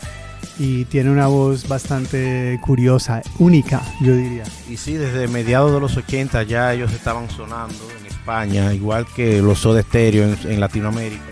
y 0.59 0.85
tiene 0.85 1.11
una 1.11 1.27
voz 1.27 1.67
bastante 1.69 2.59
curiosa, 2.63 3.23
única, 3.39 3.83
yo 4.01 4.15
diría. 4.15 4.45
Y 4.69 4.77
sí, 4.77 4.95
desde 4.95 5.29
mediados 5.29 5.73
de 5.73 5.81
los 5.81 5.97
80 5.97 6.43
ya 6.45 6.73
ellos 6.73 6.93
estaban 6.93 7.29
sonando 7.31 7.89
en 7.99 8.07
España, 8.07 8.73
igual 8.73 9.07
que 9.15 9.43
los 9.43 9.59
Soda 9.61 9.83
Stereo 9.83 10.25
en, 10.25 10.39
en 10.45 10.61
Latinoamérica. 10.61 11.25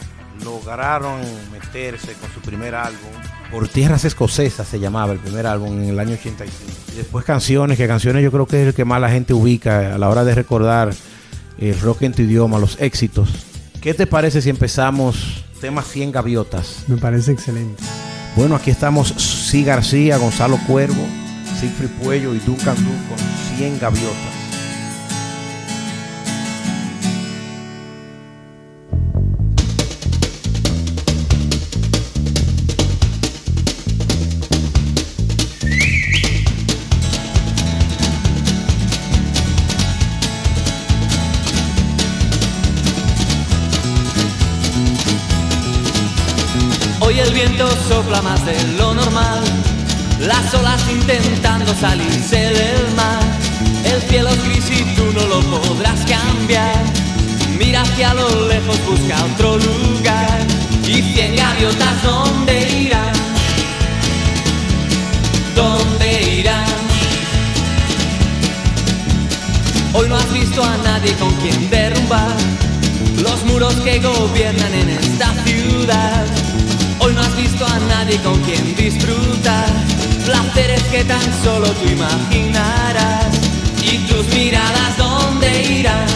Lograron 0.45 1.21
meterse 1.52 2.14
con 2.14 2.31
su 2.33 2.41
primer 2.41 2.75
álbum. 2.75 2.99
Por 3.50 3.69
Tierras 3.69 4.05
Escocesas 4.05 4.67
se 4.67 4.81
llamaba 4.81 5.12
el 5.12 5.19
primer 5.19 5.47
álbum 5.47 5.81
en 5.81 5.91
el 5.91 5.99
año 6.00 6.14
85. 6.14 6.73
Y 6.93 6.97
después 6.97 7.25
canciones, 7.25 7.79
que 7.79 7.87
canciones 7.87 8.25
yo 8.25 8.33
creo 8.33 8.47
que 8.47 8.62
es 8.62 8.69
el 8.69 8.75
que 8.75 8.85
más 8.85 9.00
la 9.00 9.11
gente 9.11 9.35
ubica 9.35 9.95
a 9.95 9.99
la 9.99 10.09
hora 10.09 10.25
de 10.25 10.35
recordar 10.35 10.93
el 11.59 11.81
rock 11.81 12.02
en 12.02 12.12
tu 12.12 12.23
idioma, 12.23 12.59
los 12.59 12.81
éxitos. 12.81 13.29
¿Qué 13.81 13.95
te 13.95 14.07
parece 14.07 14.43
si 14.43 14.50
empezamos 14.50 15.45
temas 15.61 15.87
100 15.87 16.12
gaviotas? 16.12 16.85
Me 16.88 16.97
parece 16.97 17.33
excelente. 17.33 17.83
Bueno, 18.35 18.57
aquí 18.57 18.71
estamos 18.71 19.09
Sí 19.09 19.62
García, 19.62 20.17
Gonzalo 20.17 20.59
Cuervo, 20.67 21.07
Siegfried 21.61 21.91
Puello 22.03 22.35
y 22.35 22.39
Duncan 22.39 22.77
Du 22.77 22.91
con 23.09 23.19
100 23.59 23.79
gaviotas. 23.79 24.41
De 48.44 48.72
lo 48.76 48.94
normal, 48.94 49.42
las 50.20 50.54
olas 50.54 50.82
intentando 50.90 51.72
salirse 51.75 52.37
del 52.37 52.94
mar. 52.96 53.22
El 53.84 54.00
cielo 54.02 54.28
es 54.30 54.44
gris 54.44 54.64
y 54.70 54.94
tú 54.96 55.04
no 55.12 55.26
lo 55.26 55.40
podrás 55.42 56.00
cambiar. 56.06 56.82
Mira 57.58 57.82
hacia 57.82 58.14
lo 58.14 58.49
lejos, 58.49 58.78
busca 58.87 59.25
otro 59.32 59.58
lugar. 59.58 60.40
Y 60.87 61.02
cien 61.14 61.37
gaviotas, 61.37 62.02
¿dónde 62.02 62.70
irán? 62.80 63.12
¿Dónde 65.54 66.38
irán? 66.38 66.64
Hoy 69.94 70.08
no 70.08 70.16
has 70.16 70.32
visto 70.32 70.64
a 70.64 70.76
nadie 70.78 71.12
con 71.14 71.32
quien 71.37 71.70
derrumbar 71.70 72.37
los 73.22 73.44
muros 73.44 73.75
que 73.76 74.00
gobiernan 74.00 74.75
en 74.75 74.90
esta 74.90 75.32
ciudad. 75.44 76.22
Nadie 78.12 78.23
con 78.23 78.40
quien 78.42 78.75
disfrutar 78.75 79.66
placeres 80.25 80.83
que 80.85 81.04
tan 81.04 81.42
solo 81.42 81.69
tú 81.69 81.88
imaginarás. 81.88 83.26
Y 83.83 83.99
tus 84.07 84.26
miradas, 84.28 84.97
¿dónde 84.97 85.62
irán? 85.62 86.12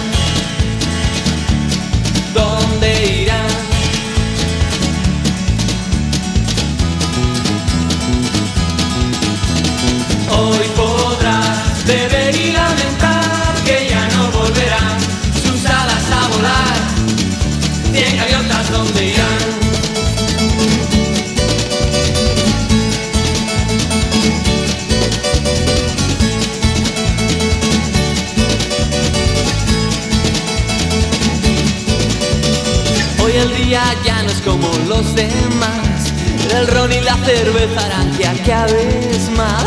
Los 34.97 35.15
demás. 35.15 36.12
El 36.55 36.67
ron 36.69 36.93
y 36.93 37.00
la 37.00 37.17
cerveza 37.25 37.85
harán 37.85 38.11
que 38.17 38.26
acabes 38.26 39.31
mal. 39.37 39.67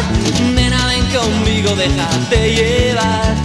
Nena, 0.55 0.88
ven 0.88 1.05
conmigo, 1.17 1.75
déjate 1.75 2.55
llevar. 2.55 3.36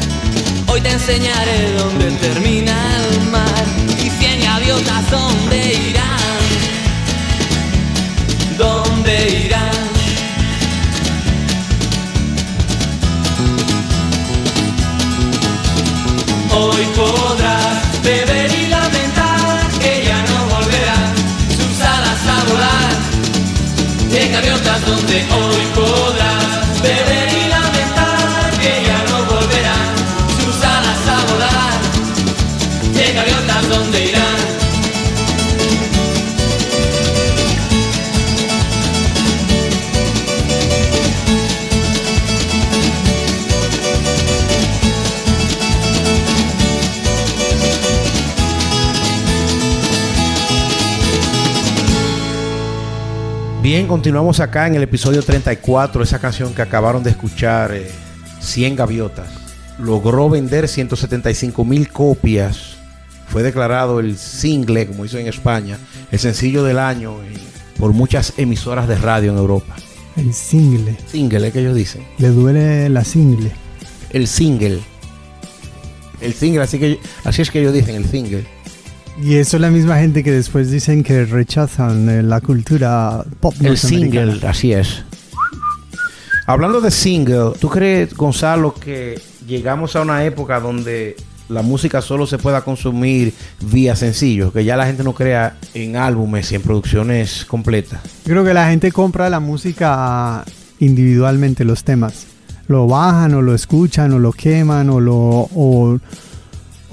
Hoy 0.68 0.80
te 0.80 0.90
enseñaré 0.90 1.72
dónde 1.72 2.06
termina 2.26 2.76
el 3.00 3.30
mar. 3.30 3.64
Y 3.98 4.08
cien 4.18 4.40
gaviotas, 4.40 5.10
¿dónde 5.10 5.53
Bien, 53.64 53.86
continuamos 53.86 54.40
acá 54.40 54.66
en 54.66 54.74
el 54.74 54.82
episodio 54.82 55.22
34, 55.22 56.02
esa 56.02 56.18
canción 56.18 56.52
que 56.52 56.60
acabaron 56.60 57.02
de 57.02 57.08
escuchar, 57.08 57.72
eh, 57.72 57.90
100 58.40 58.76
gaviotas. 58.76 59.30
Logró 59.78 60.28
vender 60.28 60.68
175 60.68 61.64
mil 61.64 61.88
copias. 61.88 62.76
Fue 63.26 63.42
declarado 63.42 64.00
el 64.00 64.18
single, 64.18 64.86
como 64.86 65.06
hizo 65.06 65.16
en 65.16 65.28
España, 65.28 65.78
el 66.12 66.18
sencillo 66.18 66.62
del 66.62 66.78
año 66.78 67.22
eh, 67.22 67.38
por 67.78 67.94
muchas 67.94 68.34
emisoras 68.36 68.86
de 68.86 68.98
radio 68.98 69.32
en 69.32 69.38
Europa. 69.38 69.74
El 70.14 70.34
single. 70.34 70.98
Single, 71.10 71.46
es 71.46 71.52
que 71.54 71.60
ellos 71.60 71.74
dicen. 71.74 72.04
Le 72.18 72.28
duele 72.28 72.90
la 72.90 73.02
single. 73.02 73.50
El 74.10 74.28
single. 74.28 74.80
El 76.20 76.34
single, 76.34 76.64
así, 76.64 76.78
que, 76.78 77.00
así 77.24 77.40
es 77.40 77.50
que 77.50 77.60
ellos 77.60 77.72
dicen, 77.72 77.94
el 77.94 78.04
single. 78.04 78.44
Y 79.22 79.36
eso 79.36 79.56
es 79.56 79.60
la 79.60 79.70
misma 79.70 79.98
gente 79.98 80.24
que 80.24 80.32
después 80.32 80.70
dicen 80.70 81.02
que 81.02 81.24
rechazan 81.24 82.08
eh, 82.08 82.22
la 82.22 82.40
cultura 82.40 83.24
pop 83.40 83.54
El 83.60 83.78
single, 83.78 84.46
así 84.46 84.72
es. 84.72 85.04
Hablando 86.46 86.80
de 86.80 86.90
single, 86.90 87.52
¿tú 87.58 87.68
crees, 87.70 88.14
Gonzalo, 88.14 88.74
que 88.74 89.18
llegamos 89.46 89.96
a 89.96 90.02
una 90.02 90.24
época 90.24 90.60
donde 90.60 91.16
la 91.48 91.62
música 91.62 92.02
solo 92.02 92.26
se 92.26 92.38
pueda 92.38 92.62
consumir 92.62 93.32
vía 93.62 93.96
sencillo? 93.96 94.52
Que 94.52 94.64
ya 94.64 94.76
la 94.76 94.86
gente 94.86 95.04
no 95.04 95.14
crea 95.14 95.56
en 95.72 95.96
álbumes 95.96 96.52
y 96.52 96.56
en 96.56 96.62
producciones 96.62 97.46
completas. 97.46 98.00
Creo 98.24 98.44
que 98.44 98.52
la 98.52 98.68
gente 98.68 98.92
compra 98.92 99.30
la 99.30 99.40
música 99.40 100.44
individualmente, 100.80 101.64
los 101.64 101.82
temas. 101.82 102.26
Lo 102.66 102.86
bajan 102.88 103.32
o 103.34 103.42
lo 103.42 103.54
escuchan 103.54 104.12
o 104.12 104.18
lo 104.18 104.32
queman 104.32 104.90
o 104.90 105.00
lo, 105.00 105.16
o, 105.16 105.98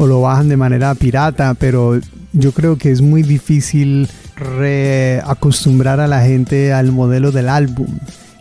o 0.02 0.08
lo 0.08 0.22
bajan 0.22 0.50
de 0.50 0.58
manera 0.58 0.94
pirata, 0.96 1.54
pero 1.54 2.00
yo 2.34 2.52
creo 2.54 2.78
que 2.78 2.92
es 2.92 3.02
muy 3.02 3.22
difícil 3.24 4.08
reacostumbrar 4.36 6.00
a 6.00 6.08
la 6.08 6.22
gente 6.24 6.74
al 6.74 6.92
modelo 6.92 7.32
del 7.32 7.50
álbum, 7.50 7.88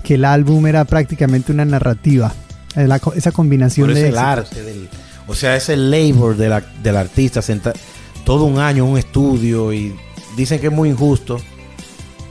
que 0.02 0.14
el 0.14 0.24
álbum 0.24 0.66
era 0.66 0.84
prácticamente 0.84 1.52
una 1.52 1.64
narrativa, 1.64 2.32
la 2.76 3.00
esa 3.14 3.32
combinación 3.32 3.88
Por 3.88 3.92
eso 3.96 4.02
de 4.04 4.08
el 4.08 4.18
arte 4.18 4.62
del, 4.62 4.88
o 5.26 5.34
sea, 5.34 5.56
es 5.56 5.68
el 5.68 5.90
labor 5.90 6.36
de 6.36 6.48
la- 6.48 6.62
del 6.82 6.96
artista, 6.96 7.42
senta- 7.42 7.72
todo 8.24 8.44
un 8.44 8.58
año 8.58 8.84
un 8.86 8.96
estudio 8.98 9.72
y 9.72 9.94
dicen 10.36 10.60
que 10.60 10.68
es 10.68 10.72
muy 10.72 10.88
injusto. 10.90 11.38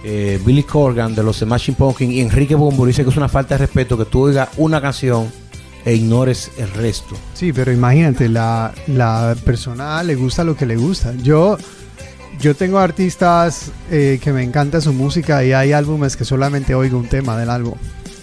Eh, 0.04 0.40
Billy 0.46 0.64
Corgan 0.64 1.14
de 1.14 1.22
los 1.24 1.38
Smashing 1.40 1.76
Pumpkins 1.76 2.14
y 2.14 2.22
Enrique 2.22 2.56
Bombo 2.56 2.86
dice 2.86 3.04
que 3.04 3.10
es 3.10 3.18
una 3.18 3.28
falta 3.28 3.56
de 3.56 3.60
respeto 3.60 3.98
que 3.98 4.06
tú 4.06 4.22
oigas 4.22 4.48
una 4.56 4.80
canción 4.82 5.28
e 5.86 5.94
ignores 5.96 6.52
el 6.58 6.72
resto. 6.72 7.16
Sí, 7.34 7.54
pero 7.54 7.72
imagínate, 7.72 8.30
la, 8.30 8.74
la 8.88 9.36
persona 9.46 10.02
le 10.04 10.16
gusta 10.16 10.44
lo 10.44 10.56
que 10.56 10.66
le 10.66 10.76
gusta. 10.76 11.14
Yo, 11.16 11.58
yo 12.40 12.56
tengo 12.56 12.80
artistas 12.80 13.72
eh, 13.90 14.20
que 14.22 14.32
me 14.32 14.44
encanta 14.44 14.82
su 14.82 14.94
música 14.94 15.44
y 15.44 15.54
hay 15.54 15.72
álbumes 15.72 16.16
que 16.16 16.26
solamente 16.26 16.76
oigo 16.76 16.98
un 16.98 17.08
tema 17.08 17.38
del 17.38 17.50
álbum. 17.50 17.76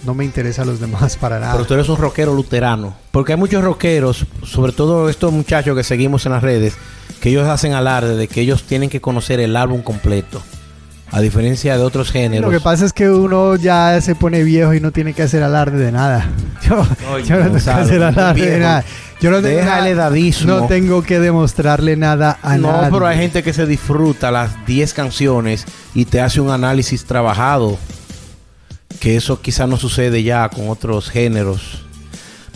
No 0.05 0.15
me 0.15 0.25
interesa 0.25 0.65
los 0.65 0.81
demás 0.81 1.17
para 1.21 1.41
nada. 1.41 1.53
Pero 1.53 1.65
tú 1.67 1.75
eres 1.75 1.89
un 1.89 1.97
rockero 1.97 2.35
luterano. 2.35 2.95
Porque 3.11 3.33
hay 3.33 3.39
muchos 3.39 3.65
rockeros, 3.65 4.27
sobre 4.45 4.73
todo 4.73 5.09
estos 5.09 5.33
muchachos 5.33 5.77
que 5.77 5.83
seguimos 5.83 6.27
en 6.27 6.33
las 6.33 6.43
redes, 6.43 6.77
que 7.21 7.31
ellos 7.31 7.49
hacen 7.49 7.73
alarde 7.73 8.17
de 8.17 8.29
que 8.29 8.43
ellos 8.43 8.65
tienen 8.65 8.91
que 8.91 9.01
conocer 9.01 9.41
el 9.41 9.57
álbum 9.57 9.83
completo. 9.83 10.43
A 11.13 11.21
diferencia 11.21 11.77
de 11.79 11.83
otros 11.85 12.11
géneros. 12.11 12.51
Lo 12.51 12.57
que 12.59 12.63
pasa 12.63 12.85
es 12.85 12.93
que 12.93 13.09
uno 13.09 13.57
ya 13.57 13.99
se 14.01 14.15
pone 14.15 14.43
viejo 14.43 14.75
y 14.75 14.81
no 14.81 14.91
tiene 14.93 15.15
que 15.15 15.23
hacer 15.23 15.43
alarde 15.43 15.79
de 15.79 15.93
nada. 15.93 16.29
Yo, 16.69 16.77
no 16.77 16.85
tengo 17.25 17.43
que 17.43 17.49
Gonzalo, 17.49 17.83
hacer 17.85 18.03
alarde 18.03 18.41
de 18.41 18.47
viejo. 18.49 18.61
nada. 18.63 18.85
Yo 19.21 19.31
no 19.31 19.41
tengo, 19.41 19.63
nada- 19.63 20.21
no 20.45 20.67
tengo 20.67 21.03
que 21.03 21.19
demostrarle 21.21 21.97
nada 21.97 22.39
a 22.43 22.59
no, 22.59 22.71
nadie. 22.71 22.91
pero 22.91 23.07
hay 23.07 23.17
gente 23.17 23.43
que 23.43 23.53
se 23.55 23.65
disfruta 23.67 24.31
las 24.31 24.67
10 24.67 24.93
canciones 24.93 25.65
y 25.95 26.05
te 26.05 26.21
hace 26.21 26.41
un 26.41 26.51
análisis 26.51 27.05
trabajado. 27.05 27.79
Que 29.01 29.17
eso 29.17 29.41
quizás 29.41 29.69
no 29.69 29.77
sucede 29.79 30.23
ya 30.23 30.49
con 30.49 30.69
otros 30.69 31.09
géneros. 31.09 31.83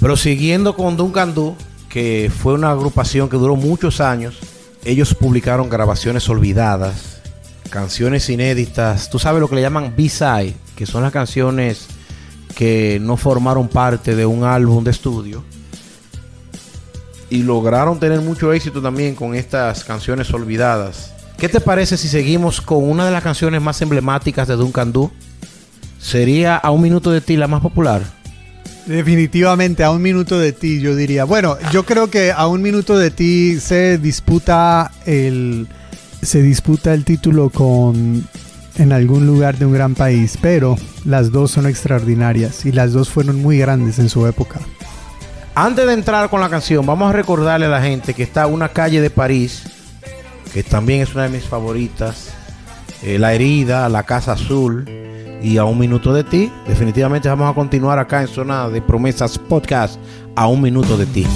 Pero 0.01 0.17
siguiendo 0.17 0.75
con 0.75 0.97
Duncan 0.97 1.35
Du, 1.35 1.57
que 1.89 2.31
fue 2.37 2.55
una 2.55 2.71
agrupación 2.73 3.29
que 3.29 3.37
duró 3.37 3.57
muchos 3.57 4.01
años, 4.01 4.39
ellos 4.85 5.15
publicaron 5.15 5.69
grabaciones 5.69 6.29
olvidadas, 6.29 7.20
canciones 7.69 8.29
inéditas. 8.31 9.11
Tú 9.11 9.19
sabes 9.19 9.41
lo 9.41 9.49
que 9.49 9.57
le 9.57 9.63
llaman 9.63 9.95
B-side, 9.97 10.55
que 10.77 10.87
son 10.87 11.03
las 11.03 11.13
canciones 11.13 11.87
que 12.55 12.99
no 13.01 13.17
formaron 13.17 13.69
parte 13.69 14.15
de 14.17 14.27
un 14.27 14.45
álbum 14.45 14.83
de 14.85 14.91
estudio 14.91 15.45
y 17.31 17.45
lograron 17.45 18.01
tener 18.01 18.21
mucho 18.21 18.53
éxito 18.53 18.83
también 18.83 19.15
con 19.15 19.35
estas 19.35 19.85
canciones 19.85 20.33
olvidadas. 20.35 21.13
¿Qué 21.39 21.49
te 21.49 21.61
parece 21.61 21.97
si 21.97 22.09
seguimos 22.09 22.61
con 22.61 22.87
una 22.89 23.07
de 23.07 23.13
las 23.13 23.23
canciones 23.23 23.63
más 23.63 23.81
emblemáticas 23.81 24.49
de 24.49 24.57
Duncan 24.57 24.93
Du? 24.93 25.11
Sería 25.99 26.57
A 26.57 26.71
un 26.71 26.83
minuto 26.83 27.11
de 27.11 27.21
ti 27.21 27.37
la 27.37 27.47
más 27.47 27.63
popular. 27.63 28.03
Definitivamente, 28.87 29.85
a 29.85 29.91
un 29.91 30.03
minuto 30.03 30.39
de 30.39 30.53
ti, 30.53 30.81
yo 30.81 30.97
diría. 30.97 31.25
Bueno, 31.25 31.57
yo 31.71 31.85
creo 31.85 32.11
que 32.11 32.33
a 32.33 32.47
un 32.47 32.61
minuto 32.61 32.99
de 32.99 33.11
ti 33.11 33.61
se 33.61 33.99
disputa 33.99 34.91
el 35.07 35.69
se 36.23 36.43
disputa 36.43 36.95
el 36.95 37.05
título 37.05 37.51
con 37.51 38.25
en 38.77 38.93
algún 38.93 39.27
lugar 39.27 39.59
de 39.59 39.67
un 39.67 39.73
gran 39.73 39.95
país, 39.95 40.39
pero 40.41 40.77
las 41.05 41.33
dos 41.33 41.51
son 41.51 41.67
extraordinarias 41.67 42.65
y 42.65 42.73
las 42.73 42.93
dos 42.93 43.11
fueron 43.11 43.43
muy 43.43 43.59
grandes 43.59 43.99
en 43.99 44.09
su 44.09 44.27
época. 44.27 44.61
Antes 45.55 45.87
de 45.87 45.93
entrar 45.93 46.31
con 46.31 46.41
la 46.41 46.49
canción, 46.49 46.87
vamos 46.87 47.11
a 47.11 47.13
recordarle 47.13 47.67
a 47.67 47.71
la 47.71 47.83
gente 47.83 48.15
que 48.15 48.23
está 48.23 48.47
una 48.47 48.71
calle 48.71 49.01
de 49.01 49.11
París, 49.11 49.65
que 50.53 50.63
también 50.63 51.03
es 51.03 51.15
una 51.15 51.25
de 51.25 51.29
mis 51.31 51.45
favoritas, 51.45 52.31
eh, 53.03 53.19
La 53.19 53.35
Herida, 53.35 53.89
La 53.89 54.05
Casa 54.05 54.33
Azul 54.33 54.89
y 55.43 55.59
A 55.59 55.65
Un 55.65 55.79
Minuto 55.79 56.15
de 56.15 56.25
Ti. 56.25 56.53
Definitivamente 56.67 57.29
vamos 57.29 57.51
a 57.51 57.55
continuar 57.55 57.99
acá 57.99 58.23
en 58.23 58.29
Zona 58.29 58.69
de 58.69 58.81
Promesas 58.81 59.39
Podcast, 59.39 59.99
A 60.37 60.47
Un 60.47 60.63
Minuto 60.63 60.97
de 60.97 61.07
Ti. 61.07 61.27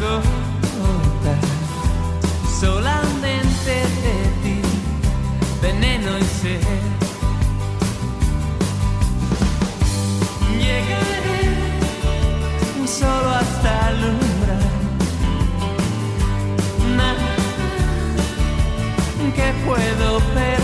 Gota 0.00 1.34
solamente 2.60 3.72
de 4.02 4.16
ti, 4.42 4.60
veneno 5.62 6.18
y 6.18 6.24
sed. 6.40 6.60
Llegaré 10.58 11.40
solo 12.86 13.30
hasta 13.30 13.90
el 13.90 14.04
umbral. 14.04 14.66
Nada 16.96 17.28
que 19.36 19.48
puedo 19.64 20.18
perder. 20.34 20.57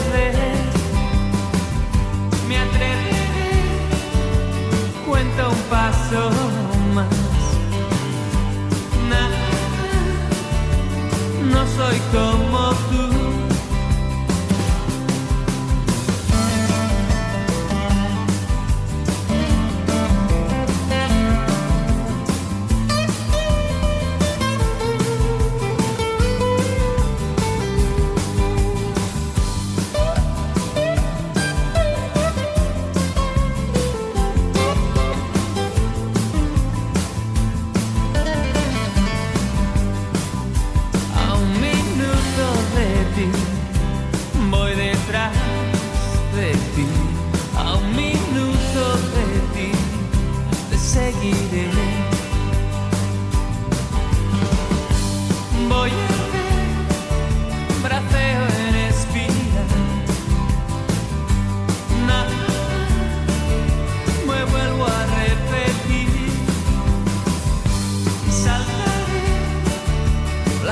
No 12.15 12.44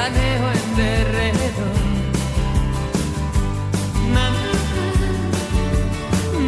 planeo 0.02 0.46
en 0.50 0.66
terreno. 0.74 1.66
Nada, 4.12 4.46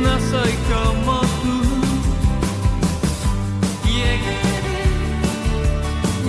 no 0.03 0.15
soy 0.31 0.55
como 0.71 1.21
tú. 1.43 1.59
Llegaré 3.87 4.87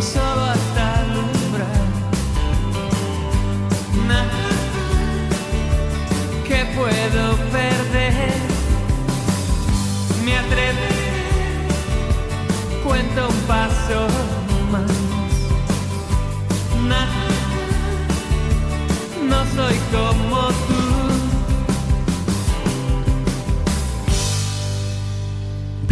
solo 0.02 0.44
hasta 0.54 0.84
el 1.02 1.12
umbral. 1.26 1.90
Nada 4.08 4.46
que 6.48 6.60
puedo 6.78 7.24
perder. 7.52 8.40
Me 10.24 10.34
atreveré, 10.38 11.06
cuento 12.84 13.20
un 13.30 13.40
paso 13.48 14.25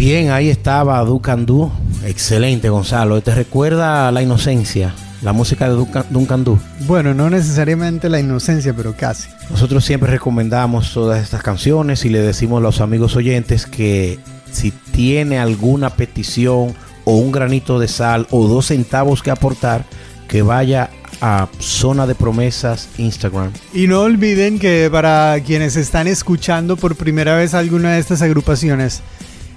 Bien, 0.05 0.31
ahí 0.31 0.49
estaba 0.49 0.99
Duncan 1.05 1.45
Du. 1.45 1.71
Excelente, 2.03 2.67
Gonzalo. 2.67 3.21
¿Te 3.21 3.33
recuerda 3.33 4.11
la 4.11 4.21
inocencia? 4.21 4.93
La 5.21 5.31
música 5.31 5.69
de 5.69 5.75
Duncan, 5.75 6.05
Duncan 6.09 6.43
Du. 6.43 6.59
Bueno, 6.81 7.13
no 7.13 7.29
necesariamente 7.29 8.09
la 8.09 8.19
inocencia, 8.19 8.73
pero 8.73 8.97
casi. 8.97 9.29
Nosotros 9.49 9.85
siempre 9.85 10.11
recomendamos 10.11 10.91
todas 10.91 11.23
estas 11.23 11.41
canciones 11.41 12.03
y 12.03 12.09
le 12.09 12.19
decimos 12.19 12.57
a 12.57 12.63
los 12.63 12.81
amigos 12.81 13.15
oyentes 13.15 13.65
que 13.65 14.19
si 14.51 14.71
tiene 14.71 15.39
alguna 15.39 15.89
petición 15.91 16.75
o 17.05 17.15
un 17.15 17.31
granito 17.31 17.79
de 17.79 17.87
sal 17.87 18.27
o 18.29 18.45
dos 18.49 18.65
centavos 18.65 19.23
que 19.23 19.31
aportar, 19.31 19.85
que 20.27 20.41
vaya 20.41 20.89
a 21.21 21.47
Zona 21.59 22.05
de 22.07 22.15
Promesas 22.15 22.89
Instagram. 22.97 23.53
Y 23.73 23.87
no 23.87 24.01
olviden 24.01 24.59
que 24.59 24.89
para 24.91 25.39
quienes 25.45 25.77
están 25.77 26.07
escuchando 26.07 26.75
por 26.75 26.97
primera 26.97 27.37
vez 27.37 27.53
alguna 27.53 27.93
de 27.93 27.99
estas 27.99 28.21
agrupaciones, 28.21 29.01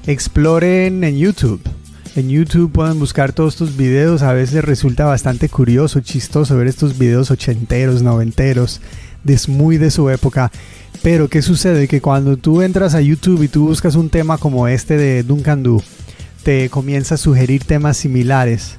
exploren 0.06 1.02
en 1.02 1.16
YouTube. 1.16 1.60
En 2.14 2.28
YouTube 2.28 2.72
pueden 2.72 2.98
buscar 2.98 3.32
todos 3.32 3.54
estos 3.54 3.76
videos. 3.76 4.22
A 4.22 4.32
veces 4.32 4.64
resulta 4.64 5.04
bastante 5.04 5.48
curioso, 5.48 6.00
chistoso 6.00 6.56
ver 6.56 6.68
estos 6.68 6.96
videos 6.96 7.30
ochenteros, 7.30 8.02
noventeros, 8.02 8.80
des 9.24 9.48
muy 9.48 9.78
de 9.78 9.90
su 9.90 10.08
época. 10.08 10.50
Pero 11.02 11.28
¿qué 11.28 11.42
sucede? 11.42 11.88
Que 11.88 12.00
cuando 12.00 12.36
tú 12.36 12.62
entras 12.62 12.94
a 12.94 13.00
YouTube 13.00 13.42
y 13.42 13.48
tú 13.48 13.68
buscas 13.68 13.96
un 13.96 14.08
tema 14.08 14.38
como 14.38 14.68
este 14.68 14.96
de 14.96 15.22
Duncan 15.24 15.62
Du, 15.62 15.82
te 16.42 16.70
comienza 16.70 17.16
a 17.16 17.18
sugerir 17.18 17.64
temas 17.64 17.96
similares. 17.96 18.76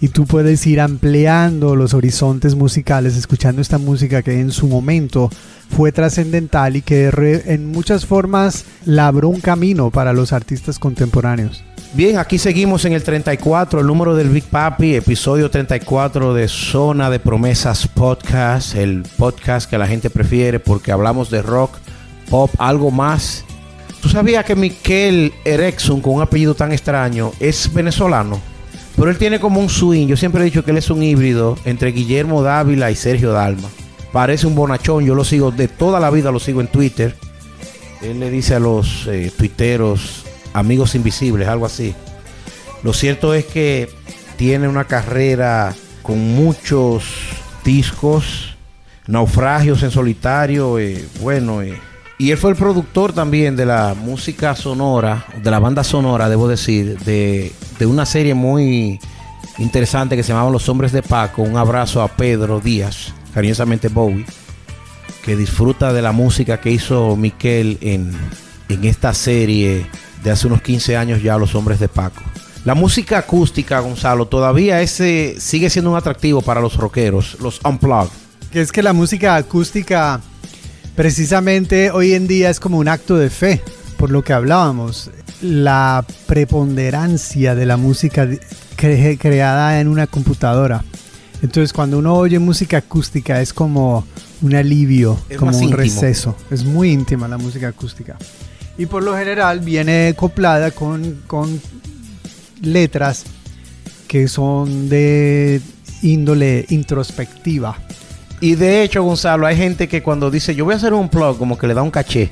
Y 0.00 0.08
tú 0.08 0.24
puedes 0.24 0.66
ir 0.66 0.80
ampliando 0.80 1.76
los 1.76 1.92
horizontes 1.92 2.54
musicales 2.54 3.16
escuchando 3.16 3.60
esta 3.60 3.76
música 3.76 4.22
que 4.22 4.40
en 4.40 4.50
su 4.50 4.66
momento 4.66 5.30
fue 5.70 5.92
trascendental 5.92 6.76
y 6.76 6.82
que 6.82 7.10
en 7.46 7.70
muchas 7.72 8.04
formas 8.04 8.64
labró 8.84 9.28
un 9.28 9.40
camino 9.40 9.90
para 9.90 10.12
los 10.12 10.32
artistas 10.32 10.78
contemporáneos. 10.78 11.64
Bien, 11.92 12.18
aquí 12.18 12.38
seguimos 12.38 12.84
en 12.84 12.92
el 12.92 13.02
34, 13.02 13.80
el 13.80 13.86
número 13.86 14.14
del 14.14 14.28
Big 14.28 14.44
Papi, 14.44 14.94
episodio 14.94 15.50
34 15.50 16.34
de 16.34 16.46
Zona 16.46 17.10
de 17.10 17.18
Promesas 17.18 17.88
Podcast, 17.88 18.76
el 18.76 19.02
podcast 19.16 19.68
que 19.68 19.76
la 19.76 19.88
gente 19.88 20.08
prefiere 20.08 20.60
porque 20.60 20.92
hablamos 20.92 21.30
de 21.30 21.42
rock, 21.42 21.78
pop, 22.28 22.50
algo 22.58 22.90
más. 22.90 23.44
¿Tú 24.00 24.08
sabías 24.08 24.44
que 24.44 24.54
Miquel 24.54 25.32
Erexon, 25.44 26.00
con 26.00 26.14
un 26.14 26.22
apellido 26.22 26.54
tan 26.54 26.72
extraño, 26.72 27.32
es 27.40 27.72
venezolano? 27.72 28.40
Pero 28.96 29.10
él 29.10 29.18
tiene 29.18 29.40
como 29.40 29.60
un 29.60 29.68
swing. 29.68 30.06
Yo 30.06 30.16
siempre 30.16 30.42
he 30.42 30.44
dicho 30.44 30.64
que 30.64 30.70
él 30.70 30.78
es 30.78 30.90
un 30.90 31.02
híbrido 31.02 31.58
entre 31.64 31.90
Guillermo 31.90 32.42
Dávila 32.42 32.90
y 32.90 32.96
Sergio 32.96 33.32
Dalma. 33.32 33.68
Parece 34.12 34.46
un 34.46 34.54
bonachón. 34.54 35.04
Yo 35.04 35.14
lo 35.14 35.24
sigo 35.24 35.50
de 35.50 35.68
toda 35.68 36.00
la 36.00 36.10
vida, 36.10 36.30
lo 36.30 36.40
sigo 36.40 36.60
en 36.60 36.68
Twitter. 36.68 37.16
Él 38.02 38.20
le 38.20 38.30
dice 38.30 38.54
a 38.54 38.60
los 38.60 39.06
eh, 39.06 39.30
tuiteros 39.36 40.24
amigos 40.52 40.94
invisibles, 40.94 41.48
algo 41.48 41.66
así. 41.66 41.94
Lo 42.82 42.92
cierto 42.92 43.34
es 43.34 43.44
que 43.44 43.90
tiene 44.36 44.68
una 44.68 44.84
carrera 44.84 45.74
con 46.02 46.18
muchos 46.34 47.04
discos, 47.62 48.56
naufragios 49.06 49.82
en 49.82 49.90
solitario, 49.90 50.78
eh, 50.78 51.04
bueno, 51.20 51.60
eh, 51.60 51.78
y 52.18 52.30
él 52.30 52.38
fue 52.38 52.50
el 52.50 52.56
productor 52.56 53.12
también 53.12 53.54
de 53.54 53.66
la 53.66 53.94
música 53.94 54.56
sonora, 54.56 55.26
de 55.42 55.50
la 55.50 55.58
banda 55.58 55.84
sonora, 55.84 56.28
debo 56.28 56.48
decir, 56.48 56.98
de, 57.00 57.52
de 57.78 57.86
una 57.86 58.06
serie 58.06 58.34
muy 58.34 58.98
interesante 59.58 60.16
que 60.16 60.22
se 60.22 60.32
llamaba 60.32 60.50
Los 60.50 60.68
Hombres 60.68 60.92
de 60.92 61.02
Paco. 61.02 61.42
Un 61.42 61.56
abrazo 61.56 62.02
a 62.02 62.08
Pedro 62.08 62.60
Díaz, 62.60 63.14
cariñosamente 63.34 63.88
Bowie, 63.88 64.26
que 65.24 65.36
disfruta 65.36 65.92
de 65.92 66.02
la 66.02 66.12
música 66.12 66.60
que 66.60 66.70
hizo 66.70 67.16
Miquel 67.16 67.78
en, 67.80 68.12
en 68.68 68.84
esta 68.84 69.14
serie 69.14 69.86
de 70.22 70.30
hace 70.30 70.46
unos 70.46 70.62
15 70.62 70.96
años 70.96 71.22
ya, 71.22 71.38
Los 71.38 71.54
Hombres 71.54 71.80
de 71.80 71.88
Paco. 71.88 72.22
La 72.64 72.74
música 72.74 73.18
acústica, 73.18 73.80
Gonzalo, 73.80 74.26
todavía 74.26 74.82
ese 74.82 75.36
sigue 75.38 75.70
siendo 75.70 75.90
un 75.90 75.96
atractivo 75.96 76.42
para 76.42 76.60
los 76.60 76.76
rockeros, 76.76 77.38
los 77.40 77.60
unplugged. 77.64 78.10
Que 78.52 78.60
es 78.60 78.70
que 78.70 78.82
la 78.82 78.92
música 78.92 79.36
acústica 79.36 80.20
precisamente 80.94 81.90
hoy 81.90 82.12
en 82.12 82.26
día 82.26 82.50
es 82.50 82.60
como 82.60 82.78
un 82.78 82.88
acto 82.88 83.16
de 83.16 83.30
fe, 83.30 83.62
por 83.96 84.10
lo 84.10 84.22
que 84.22 84.34
hablábamos. 84.34 85.10
La 85.40 86.04
preponderancia 86.26 87.54
de 87.54 87.64
la 87.64 87.78
música 87.78 88.28
creada 88.76 89.80
en 89.80 89.88
una 89.88 90.06
computadora. 90.06 90.84
Entonces 91.42 91.72
cuando 91.72 91.98
uno 91.98 92.14
oye 92.14 92.38
música 92.38 92.78
acústica 92.78 93.40
es 93.40 93.52
como 93.54 94.06
un 94.42 94.54
alivio, 94.54 95.18
Es 95.28 95.38
como 95.38 95.50
un 95.56 95.62
íntimo. 95.62 95.76
receso. 95.78 96.36
Es 96.50 96.64
muy 96.64 96.90
íntima 96.90 97.26
la 97.28 97.38
música 97.38 97.68
acústica. 97.68 98.16
Y 98.76 98.86
por 98.86 99.02
lo 99.02 99.16
general 99.16 99.60
viene 99.60 100.08
acoplada 100.08 100.70
con, 100.70 101.22
con 101.26 101.60
letras 102.62 103.24
que 104.06 104.28
son 104.28 104.88
de 104.88 105.60
índole 106.02 106.66
introspectiva. 106.70 107.76
Y 108.40 108.54
de 108.54 108.82
hecho, 108.82 109.02
Gonzalo, 109.02 109.46
hay 109.46 109.56
gente 109.56 109.86
que 109.88 110.02
cuando 110.02 110.30
dice 110.30 110.54
yo 110.54 110.64
voy 110.64 110.74
a 110.74 110.76
hacer 110.78 110.92
un 110.94 111.08
plug, 111.08 111.38
como 111.38 111.58
que 111.58 111.66
le 111.66 111.74
da 111.74 111.82
un 111.82 111.90
caché. 111.90 112.30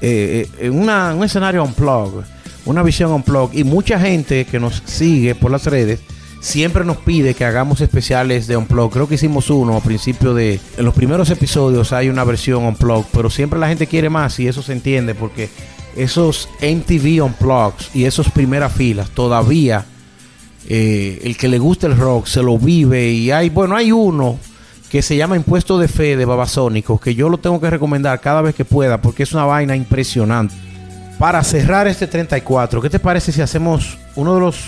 Eh, 0.00 0.46
eh, 0.60 0.66
en 0.66 0.78
una- 0.78 1.14
un 1.14 1.24
escenario 1.24 1.62
on 1.62 1.74
plug, 1.74 2.22
una 2.64 2.82
visión 2.82 3.10
on 3.12 3.22
plug. 3.22 3.50
Y 3.52 3.64
mucha 3.64 3.98
gente 4.00 4.44
que 4.46 4.58
nos 4.60 4.82
sigue 4.86 5.34
por 5.34 5.50
las 5.50 5.64
redes 5.66 6.00
siempre 6.40 6.84
nos 6.84 6.98
pide 6.98 7.34
que 7.34 7.44
hagamos 7.44 7.80
especiales 7.80 8.46
de 8.46 8.56
on 8.56 8.66
plug. 8.66 8.92
Creo 8.92 9.08
que 9.08 9.16
hicimos 9.16 9.50
uno 9.50 9.76
a 9.76 9.80
principio 9.80 10.34
de. 10.34 10.60
En 10.76 10.84
los 10.84 10.94
primeros 10.94 11.30
episodios 11.30 11.92
hay 11.92 12.08
una 12.08 12.24
versión 12.24 12.64
on 12.64 12.76
plug, 12.76 13.06
pero 13.12 13.30
siempre 13.30 13.58
la 13.58 13.68
gente 13.68 13.86
quiere 13.86 14.10
más 14.10 14.38
y 14.40 14.48
eso 14.48 14.62
se 14.62 14.72
entiende 14.72 15.14
porque 15.14 15.48
esos 15.96 16.48
MTV 16.60 17.22
on 17.24 17.32
plugs 17.32 17.90
y 17.94 18.04
esos 18.04 18.30
primeras 18.30 18.72
filas 18.72 19.10
todavía. 19.10 19.84
eh, 20.70 21.20
el 21.24 21.36
que 21.36 21.48
le 21.48 21.58
gusta 21.58 21.86
el 21.86 21.96
rock 21.96 22.26
se 22.26 22.42
lo 22.42 22.58
vive 22.58 23.08
y 23.10 23.30
hay, 23.30 23.48
bueno, 23.48 23.74
hay 23.74 23.90
uno 23.90 24.38
que 24.90 25.02
se 25.02 25.16
llama 25.16 25.36
Impuesto 25.36 25.78
de 25.78 25.88
Fe 25.88 26.16
de 26.16 26.24
Babasónicos, 26.24 27.00
que 27.00 27.14
yo 27.14 27.28
lo 27.28 27.38
tengo 27.38 27.60
que 27.60 27.70
recomendar 27.70 28.20
cada 28.20 28.42
vez 28.42 28.54
que 28.54 28.64
pueda 28.64 29.00
porque 29.00 29.22
es 29.22 29.32
una 29.32 29.44
vaina 29.44 29.76
impresionante. 29.76 30.54
Para 31.18 31.42
cerrar 31.42 31.88
este 31.88 32.06
34, 32.06 32.80
¿qué 32.80 32.90
te 32.90 32.98
parece 32.98 33.32
si 33.32 33.40
hacemos 33.40 33.98
uno 34.14 34.34
de 34.34 34.40
los 34.40 34.66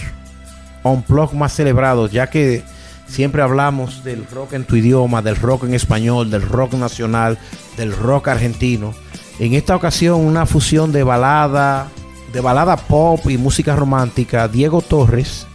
unplug 0.84 1.34
más 1.34 1.52
celebrados, 1.52 2.10
ya 2.12 2.28
que 2.28 2.62
siempre 3.06 3.42
hablamos 3.42 4.04
del 4.04 4.26
rock 4.26 4.54
en 4.54 4.64
tu 4.64 4.76
idioma, 4.76 5.22
del 5.22 5.36
rock 5.36 5.64
en 5.64 5.74
español, 5.74 6.30
del 6.30 6.42
rock 6.42 6.74
nacional, 6.74 7.38
del 7.76 7.92
rock 7.92 8.28
argentino? 8.28 8.94
En 9.38 9.54
esta 9.54 9.74
ocasión 9.74 10.20
una 10.20 10.46
fusión 10.46 10.92
de 10.92 11.02
balada, 11.02 11.88
de 12.32 12.40
balada 12.40 12.76
pop 12.76 13.20
y 13.28 13.38
música 13.38 13.74
romántica, 13.74 14.48
Diego 14.48 14.82
Torres 14.82 15.46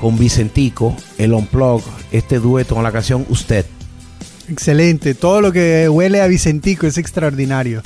con 0.00 0.18
Vicentico, 0.18 0.94
el 1.18 1.32
unplug, 1.32 1.82
este 2.12 2.38
dueto 2.38 2.74
con 2.74 2.84
la 2.84 2.92
canción 2.92 3.24
Usted. 3.28 3.64
Excelente, 4.48 5.14
todo 5.14 5.40
lo 5.40 5.52
que 5.52 5.88
huele 5.88 6.20
a 6.20 6.26
Vicentico 6.26 6.86
es 6.86 6.98
extraordinario. 6.98 7.82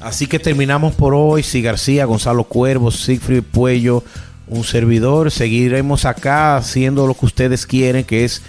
Así 0.00 0.26
que 0.26 0.38
terminamos 0.38 0.94
por 0.94 1.14
hoy. 1.14 1.42
Si 1.42 1.62
García, 1.62 2.06
Gonzalo 2.06 2.44
Cuervo, 2.44 2.90
Siegfried 2.90 3.42
Puello, 3.44 4.02
un 4.46 4.64
servidor. 4.64 5.30
Seguiremos 5.30 6.04
acá 6.04 6.56
haciendo 6.56 7.06
lo 7.06 7.14
que 7.14 7.26
ustedes 7.26 7.66
quieren, 7.66 8.04
que 8.04 8.24
es 8.24 8.42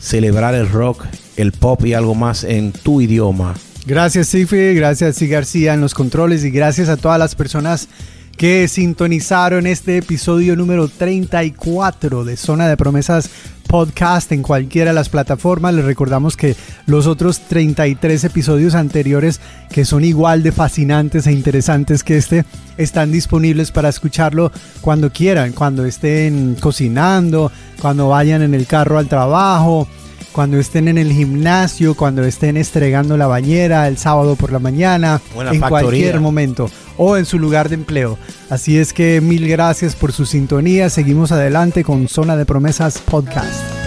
celebrar 0.00 0.54
el 0.54 0.68
rock, 0.68 1.04
el 1.36 1.52
pop 1.52 1.84
y 1.84 1.94
algo 1.94 2.14
más 2.14 2.44
en 2.44 2.72
tu 2.72 3.00
idioma. 3.00 3.54
Gracias 3.86 4.28
Sigfrid, 4.28 4.76
gracias 4.76 5.20
y 5.20 5.28
García 5.28 5.74
en 5.74 5.80
los 5.82 5.92
controles 5.92 6.42
y 6.44 6.50
gracias 6.50 6.88
a 6.88 6.96
todas 6.96 7.18
las 7.18 7.34
personas 7.34 7.88
que 8.36 8.68
sintonizaron 8.68 9.66
este 9.66 9.98
episodio 9.98 10.56
número 10.56 10.88
34 10.88 12.24
de 12.24 12.36
Zona 12.36 12.68
de 12.68 12.76
Promesas 12.76 13.30
Podcast 13.68 14.32
en 14.32 14.42
cualquiera 14.42 14.90
de 14.90 14.94
las 14.94 15.08
plataformas. 15.08 15.74
Les 15.74 15.84
recordamos 15.84 16.36
que 16.36 16.56
los 16.86 17.06
otros 17.06 17.40
33 17.40 18.24
episodios 18.24 18.74
anteriores, 18.74 19.40
que 19.70 19.84
son 19.84 20.04
igual 20.04 20.42
de 20.42 20.52
fascinantes 20.52 21.26
e 21.26 21.32
interesantes 21.32 22.04
que 22.04 22.16
este, 22.16 22.44
están 22.76 23.12
disponibles 23.12 23.70
para 23.70 23.88
escucharlo 23.88 24.52
cuando 24.80 25.10
quieran, 25.10 25.52
cuando 25.52 25.84
estén 25.84 26.56
cocinando, 26.60 27.50
cuando 27.80 28.08
vayan 28.08 28.42
en 28.42 28.54
el 28.54 28.66
carro 28.66 28.98
al 28.98 29.08
trabajo 29.08 29.88
cuando 30.34 30.58
estén 30.58 30.88
en 30.88 30.98
el 30.98 31.12
gimnasio, 31.12 31.94
cuando 31.94 32.24
estén 32.24 32.56
estregando 32.56 33.16
la 33.16 33.28
bañera 33.28 33.86
el 33.86 33.98
sábado 33.98 34.34
por 34.34 34.50
la 34.50 34.58
mañana, 34.58 35.20
en 35.32 35.44
la 35.44 35.54
en 35.54 35.60
factoría. 35.60 35.88
cualquier 35.88 36.20
momento 36.20 36.68
o 36.98 37.16
en 37.16 37.24
su 37.24 37.38
lugar 37.38 37.68
de 37.68 37.76
empleo. 37.76 38.18
Así 38.50 38.76
es 38.76 38.92
que 38.92 39.20
mil 39.20 39.46
gracias 39.46 39.94
por 39.94 40.12
su 40.12 40.26
sintonía. 40.26 40.90
Seguimos 40.90 41.30
adelante 41.30 41.84
con 41.84 42.08
Zona 42.08 42.36
de 42.36 42.46
Promesas 42.46 42.98
Podcast. 42.98 43.83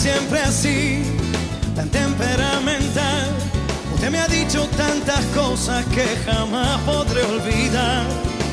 Siempre 0.00 0.40
así, 0.40 1.02
tan 1.76 1.90
temperamental. 1.90 3.28
Usted 3.94 4.10
me 4.10 4.18
ha 4.18 4.28
dicho 4.28 4.66
tantas 4.74 5.22
cosas 5.36 5.84
que 5.94 6.06
jamás 6.24 6.80
podré 6.86 7.22
olvidar. 7.22 8.06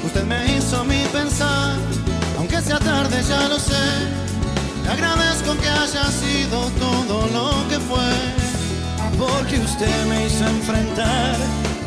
Usted 0.06 0.26
me 0.26 0.58
hizo 0.58 0.84
mí 0.84 1.06
pensar, 1.14 1.76
aunque 2.38 2.60
sea 2.62 2.80
tarde 2.80 3.24
ya 3.24 3.48
lo 3.48 3.58
sé. 3.60 3.88
Le 4.84 4.90
agradezco 4.90 5.56
que 5.62 5.70
haya 5.70 6.06
sido 6.12 6.60
todo 6.86 7.28
lo 7.38 7.68
que 7.70 7.80
fue. 7.80 8.12
Porque 9.18 9.58
usted 9.60 10.06
me 10.10 10.26
hizo 10.26 10.46
enfrentar 10.46 11.36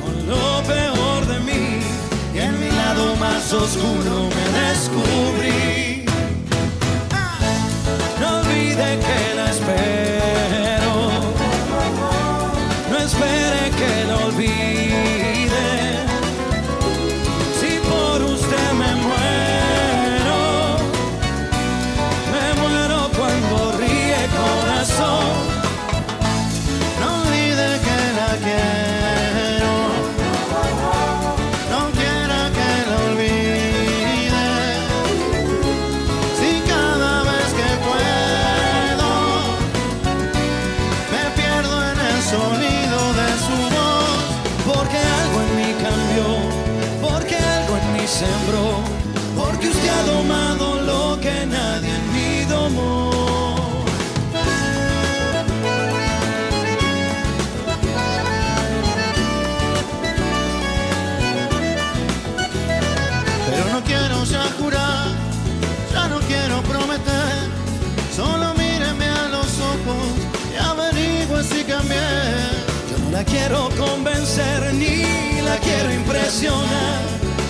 con 0.02 0.26
lo 0.26 0.62
peor 0.62 1.26
de 1.26 1.40
mí. 1.40 1.80
Y 2.34 2.38
en 2.38 2.58
mi 2.58 2.70
lado 2.70 3.14
más 3.16 3.52
oscuro 3.52 4.28
me 4.36 4.44
descubrí. 4.58 5.99
Que 8.80 9.34
la 9.36 9.50
espero. 9.50 10.92
No 12.90 12.96
espere 12.96 13.70
que 13.76 14.04
lo 14.06 14.26
olvide. 14.26 15.39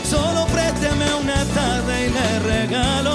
Solo 0.02 0.46
présteme 0.46 1.14
una 1.22 1.44
tarde 1.54 2.06
y 2.06 2.10
le 2.10 2.38
regalo 2.40 3.09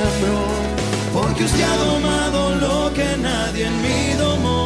sembró. 0.00 0.40
Porque 1.12 1.44
usted 1.44 1.62
ha 1.62 1.76
domado 1.76 2.54
lo 2.64 2.92
que 2.94 3.16
nadie 3.16 3.66
en 3.66 3.82
mí 3.82 4.14
domó. 4.18 4.60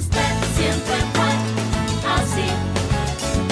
Usted 0.00 0.32
siempre 0.58 0.96
fue 1.14 1.32
así, 2.18 2.48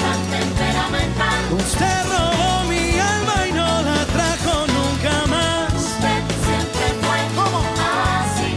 tan 0.02 0.20
temperamental. 0.36 1.40
Usted 1.64 1.98
robó 2.12 2.64
mi 2.72 2.84
alma 3.14 3.36
y 3.48 3.52
no 3.52 3.70
la 3.88 4.00
trajo 4.16 4.54
nunca 4.78 5.14
más. 5.34 5.74
Usted 5.88 6.20
siempre 6.46 6.86
fue 7.02 7.18
así 8.24 8.50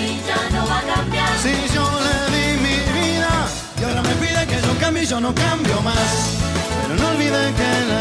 y 0.00 0.06
ya 0.28 0.40
no 0.54 0.62
va 0.70 0.78
a 0.78 0.94
cambiar. 0.94 1.32
Si 1.44 1.54
yo 1.74 1.84
le 2.06 2.18
di 2.34 2.46
mi 2.66 2.78
vida 2.98 3.32
Y 3.80 3.84
ahora 3.84 4.02
me 4.02 4.14
pide 4.22 4.46
que 4.46 4.58
yo 4.66 4.72
cambie 4.80 5.02
y 5.02 5.06
yo 5.06 5.20
no 5.20 5.34
cambio 5.34 5.80
más. 5.82 6.36
Pero 6.82 6.94
no 7.00 7.08
olvide 7.08 7.52
que 7.58 7.70
la 7.90 8.00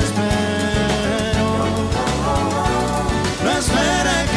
espere 4.05 4.25
que 4.31 4.35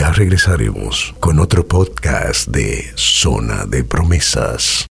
ya 0.00 0.10
regresaremos 0.12 1.14
con 1.20 1.38
otro 1.40 1.68
podcast 1.68 2.48
de 2.48 2.90
Zona 2.96 3.66
de 3.66 3.84
Promesas. 3.84 4.89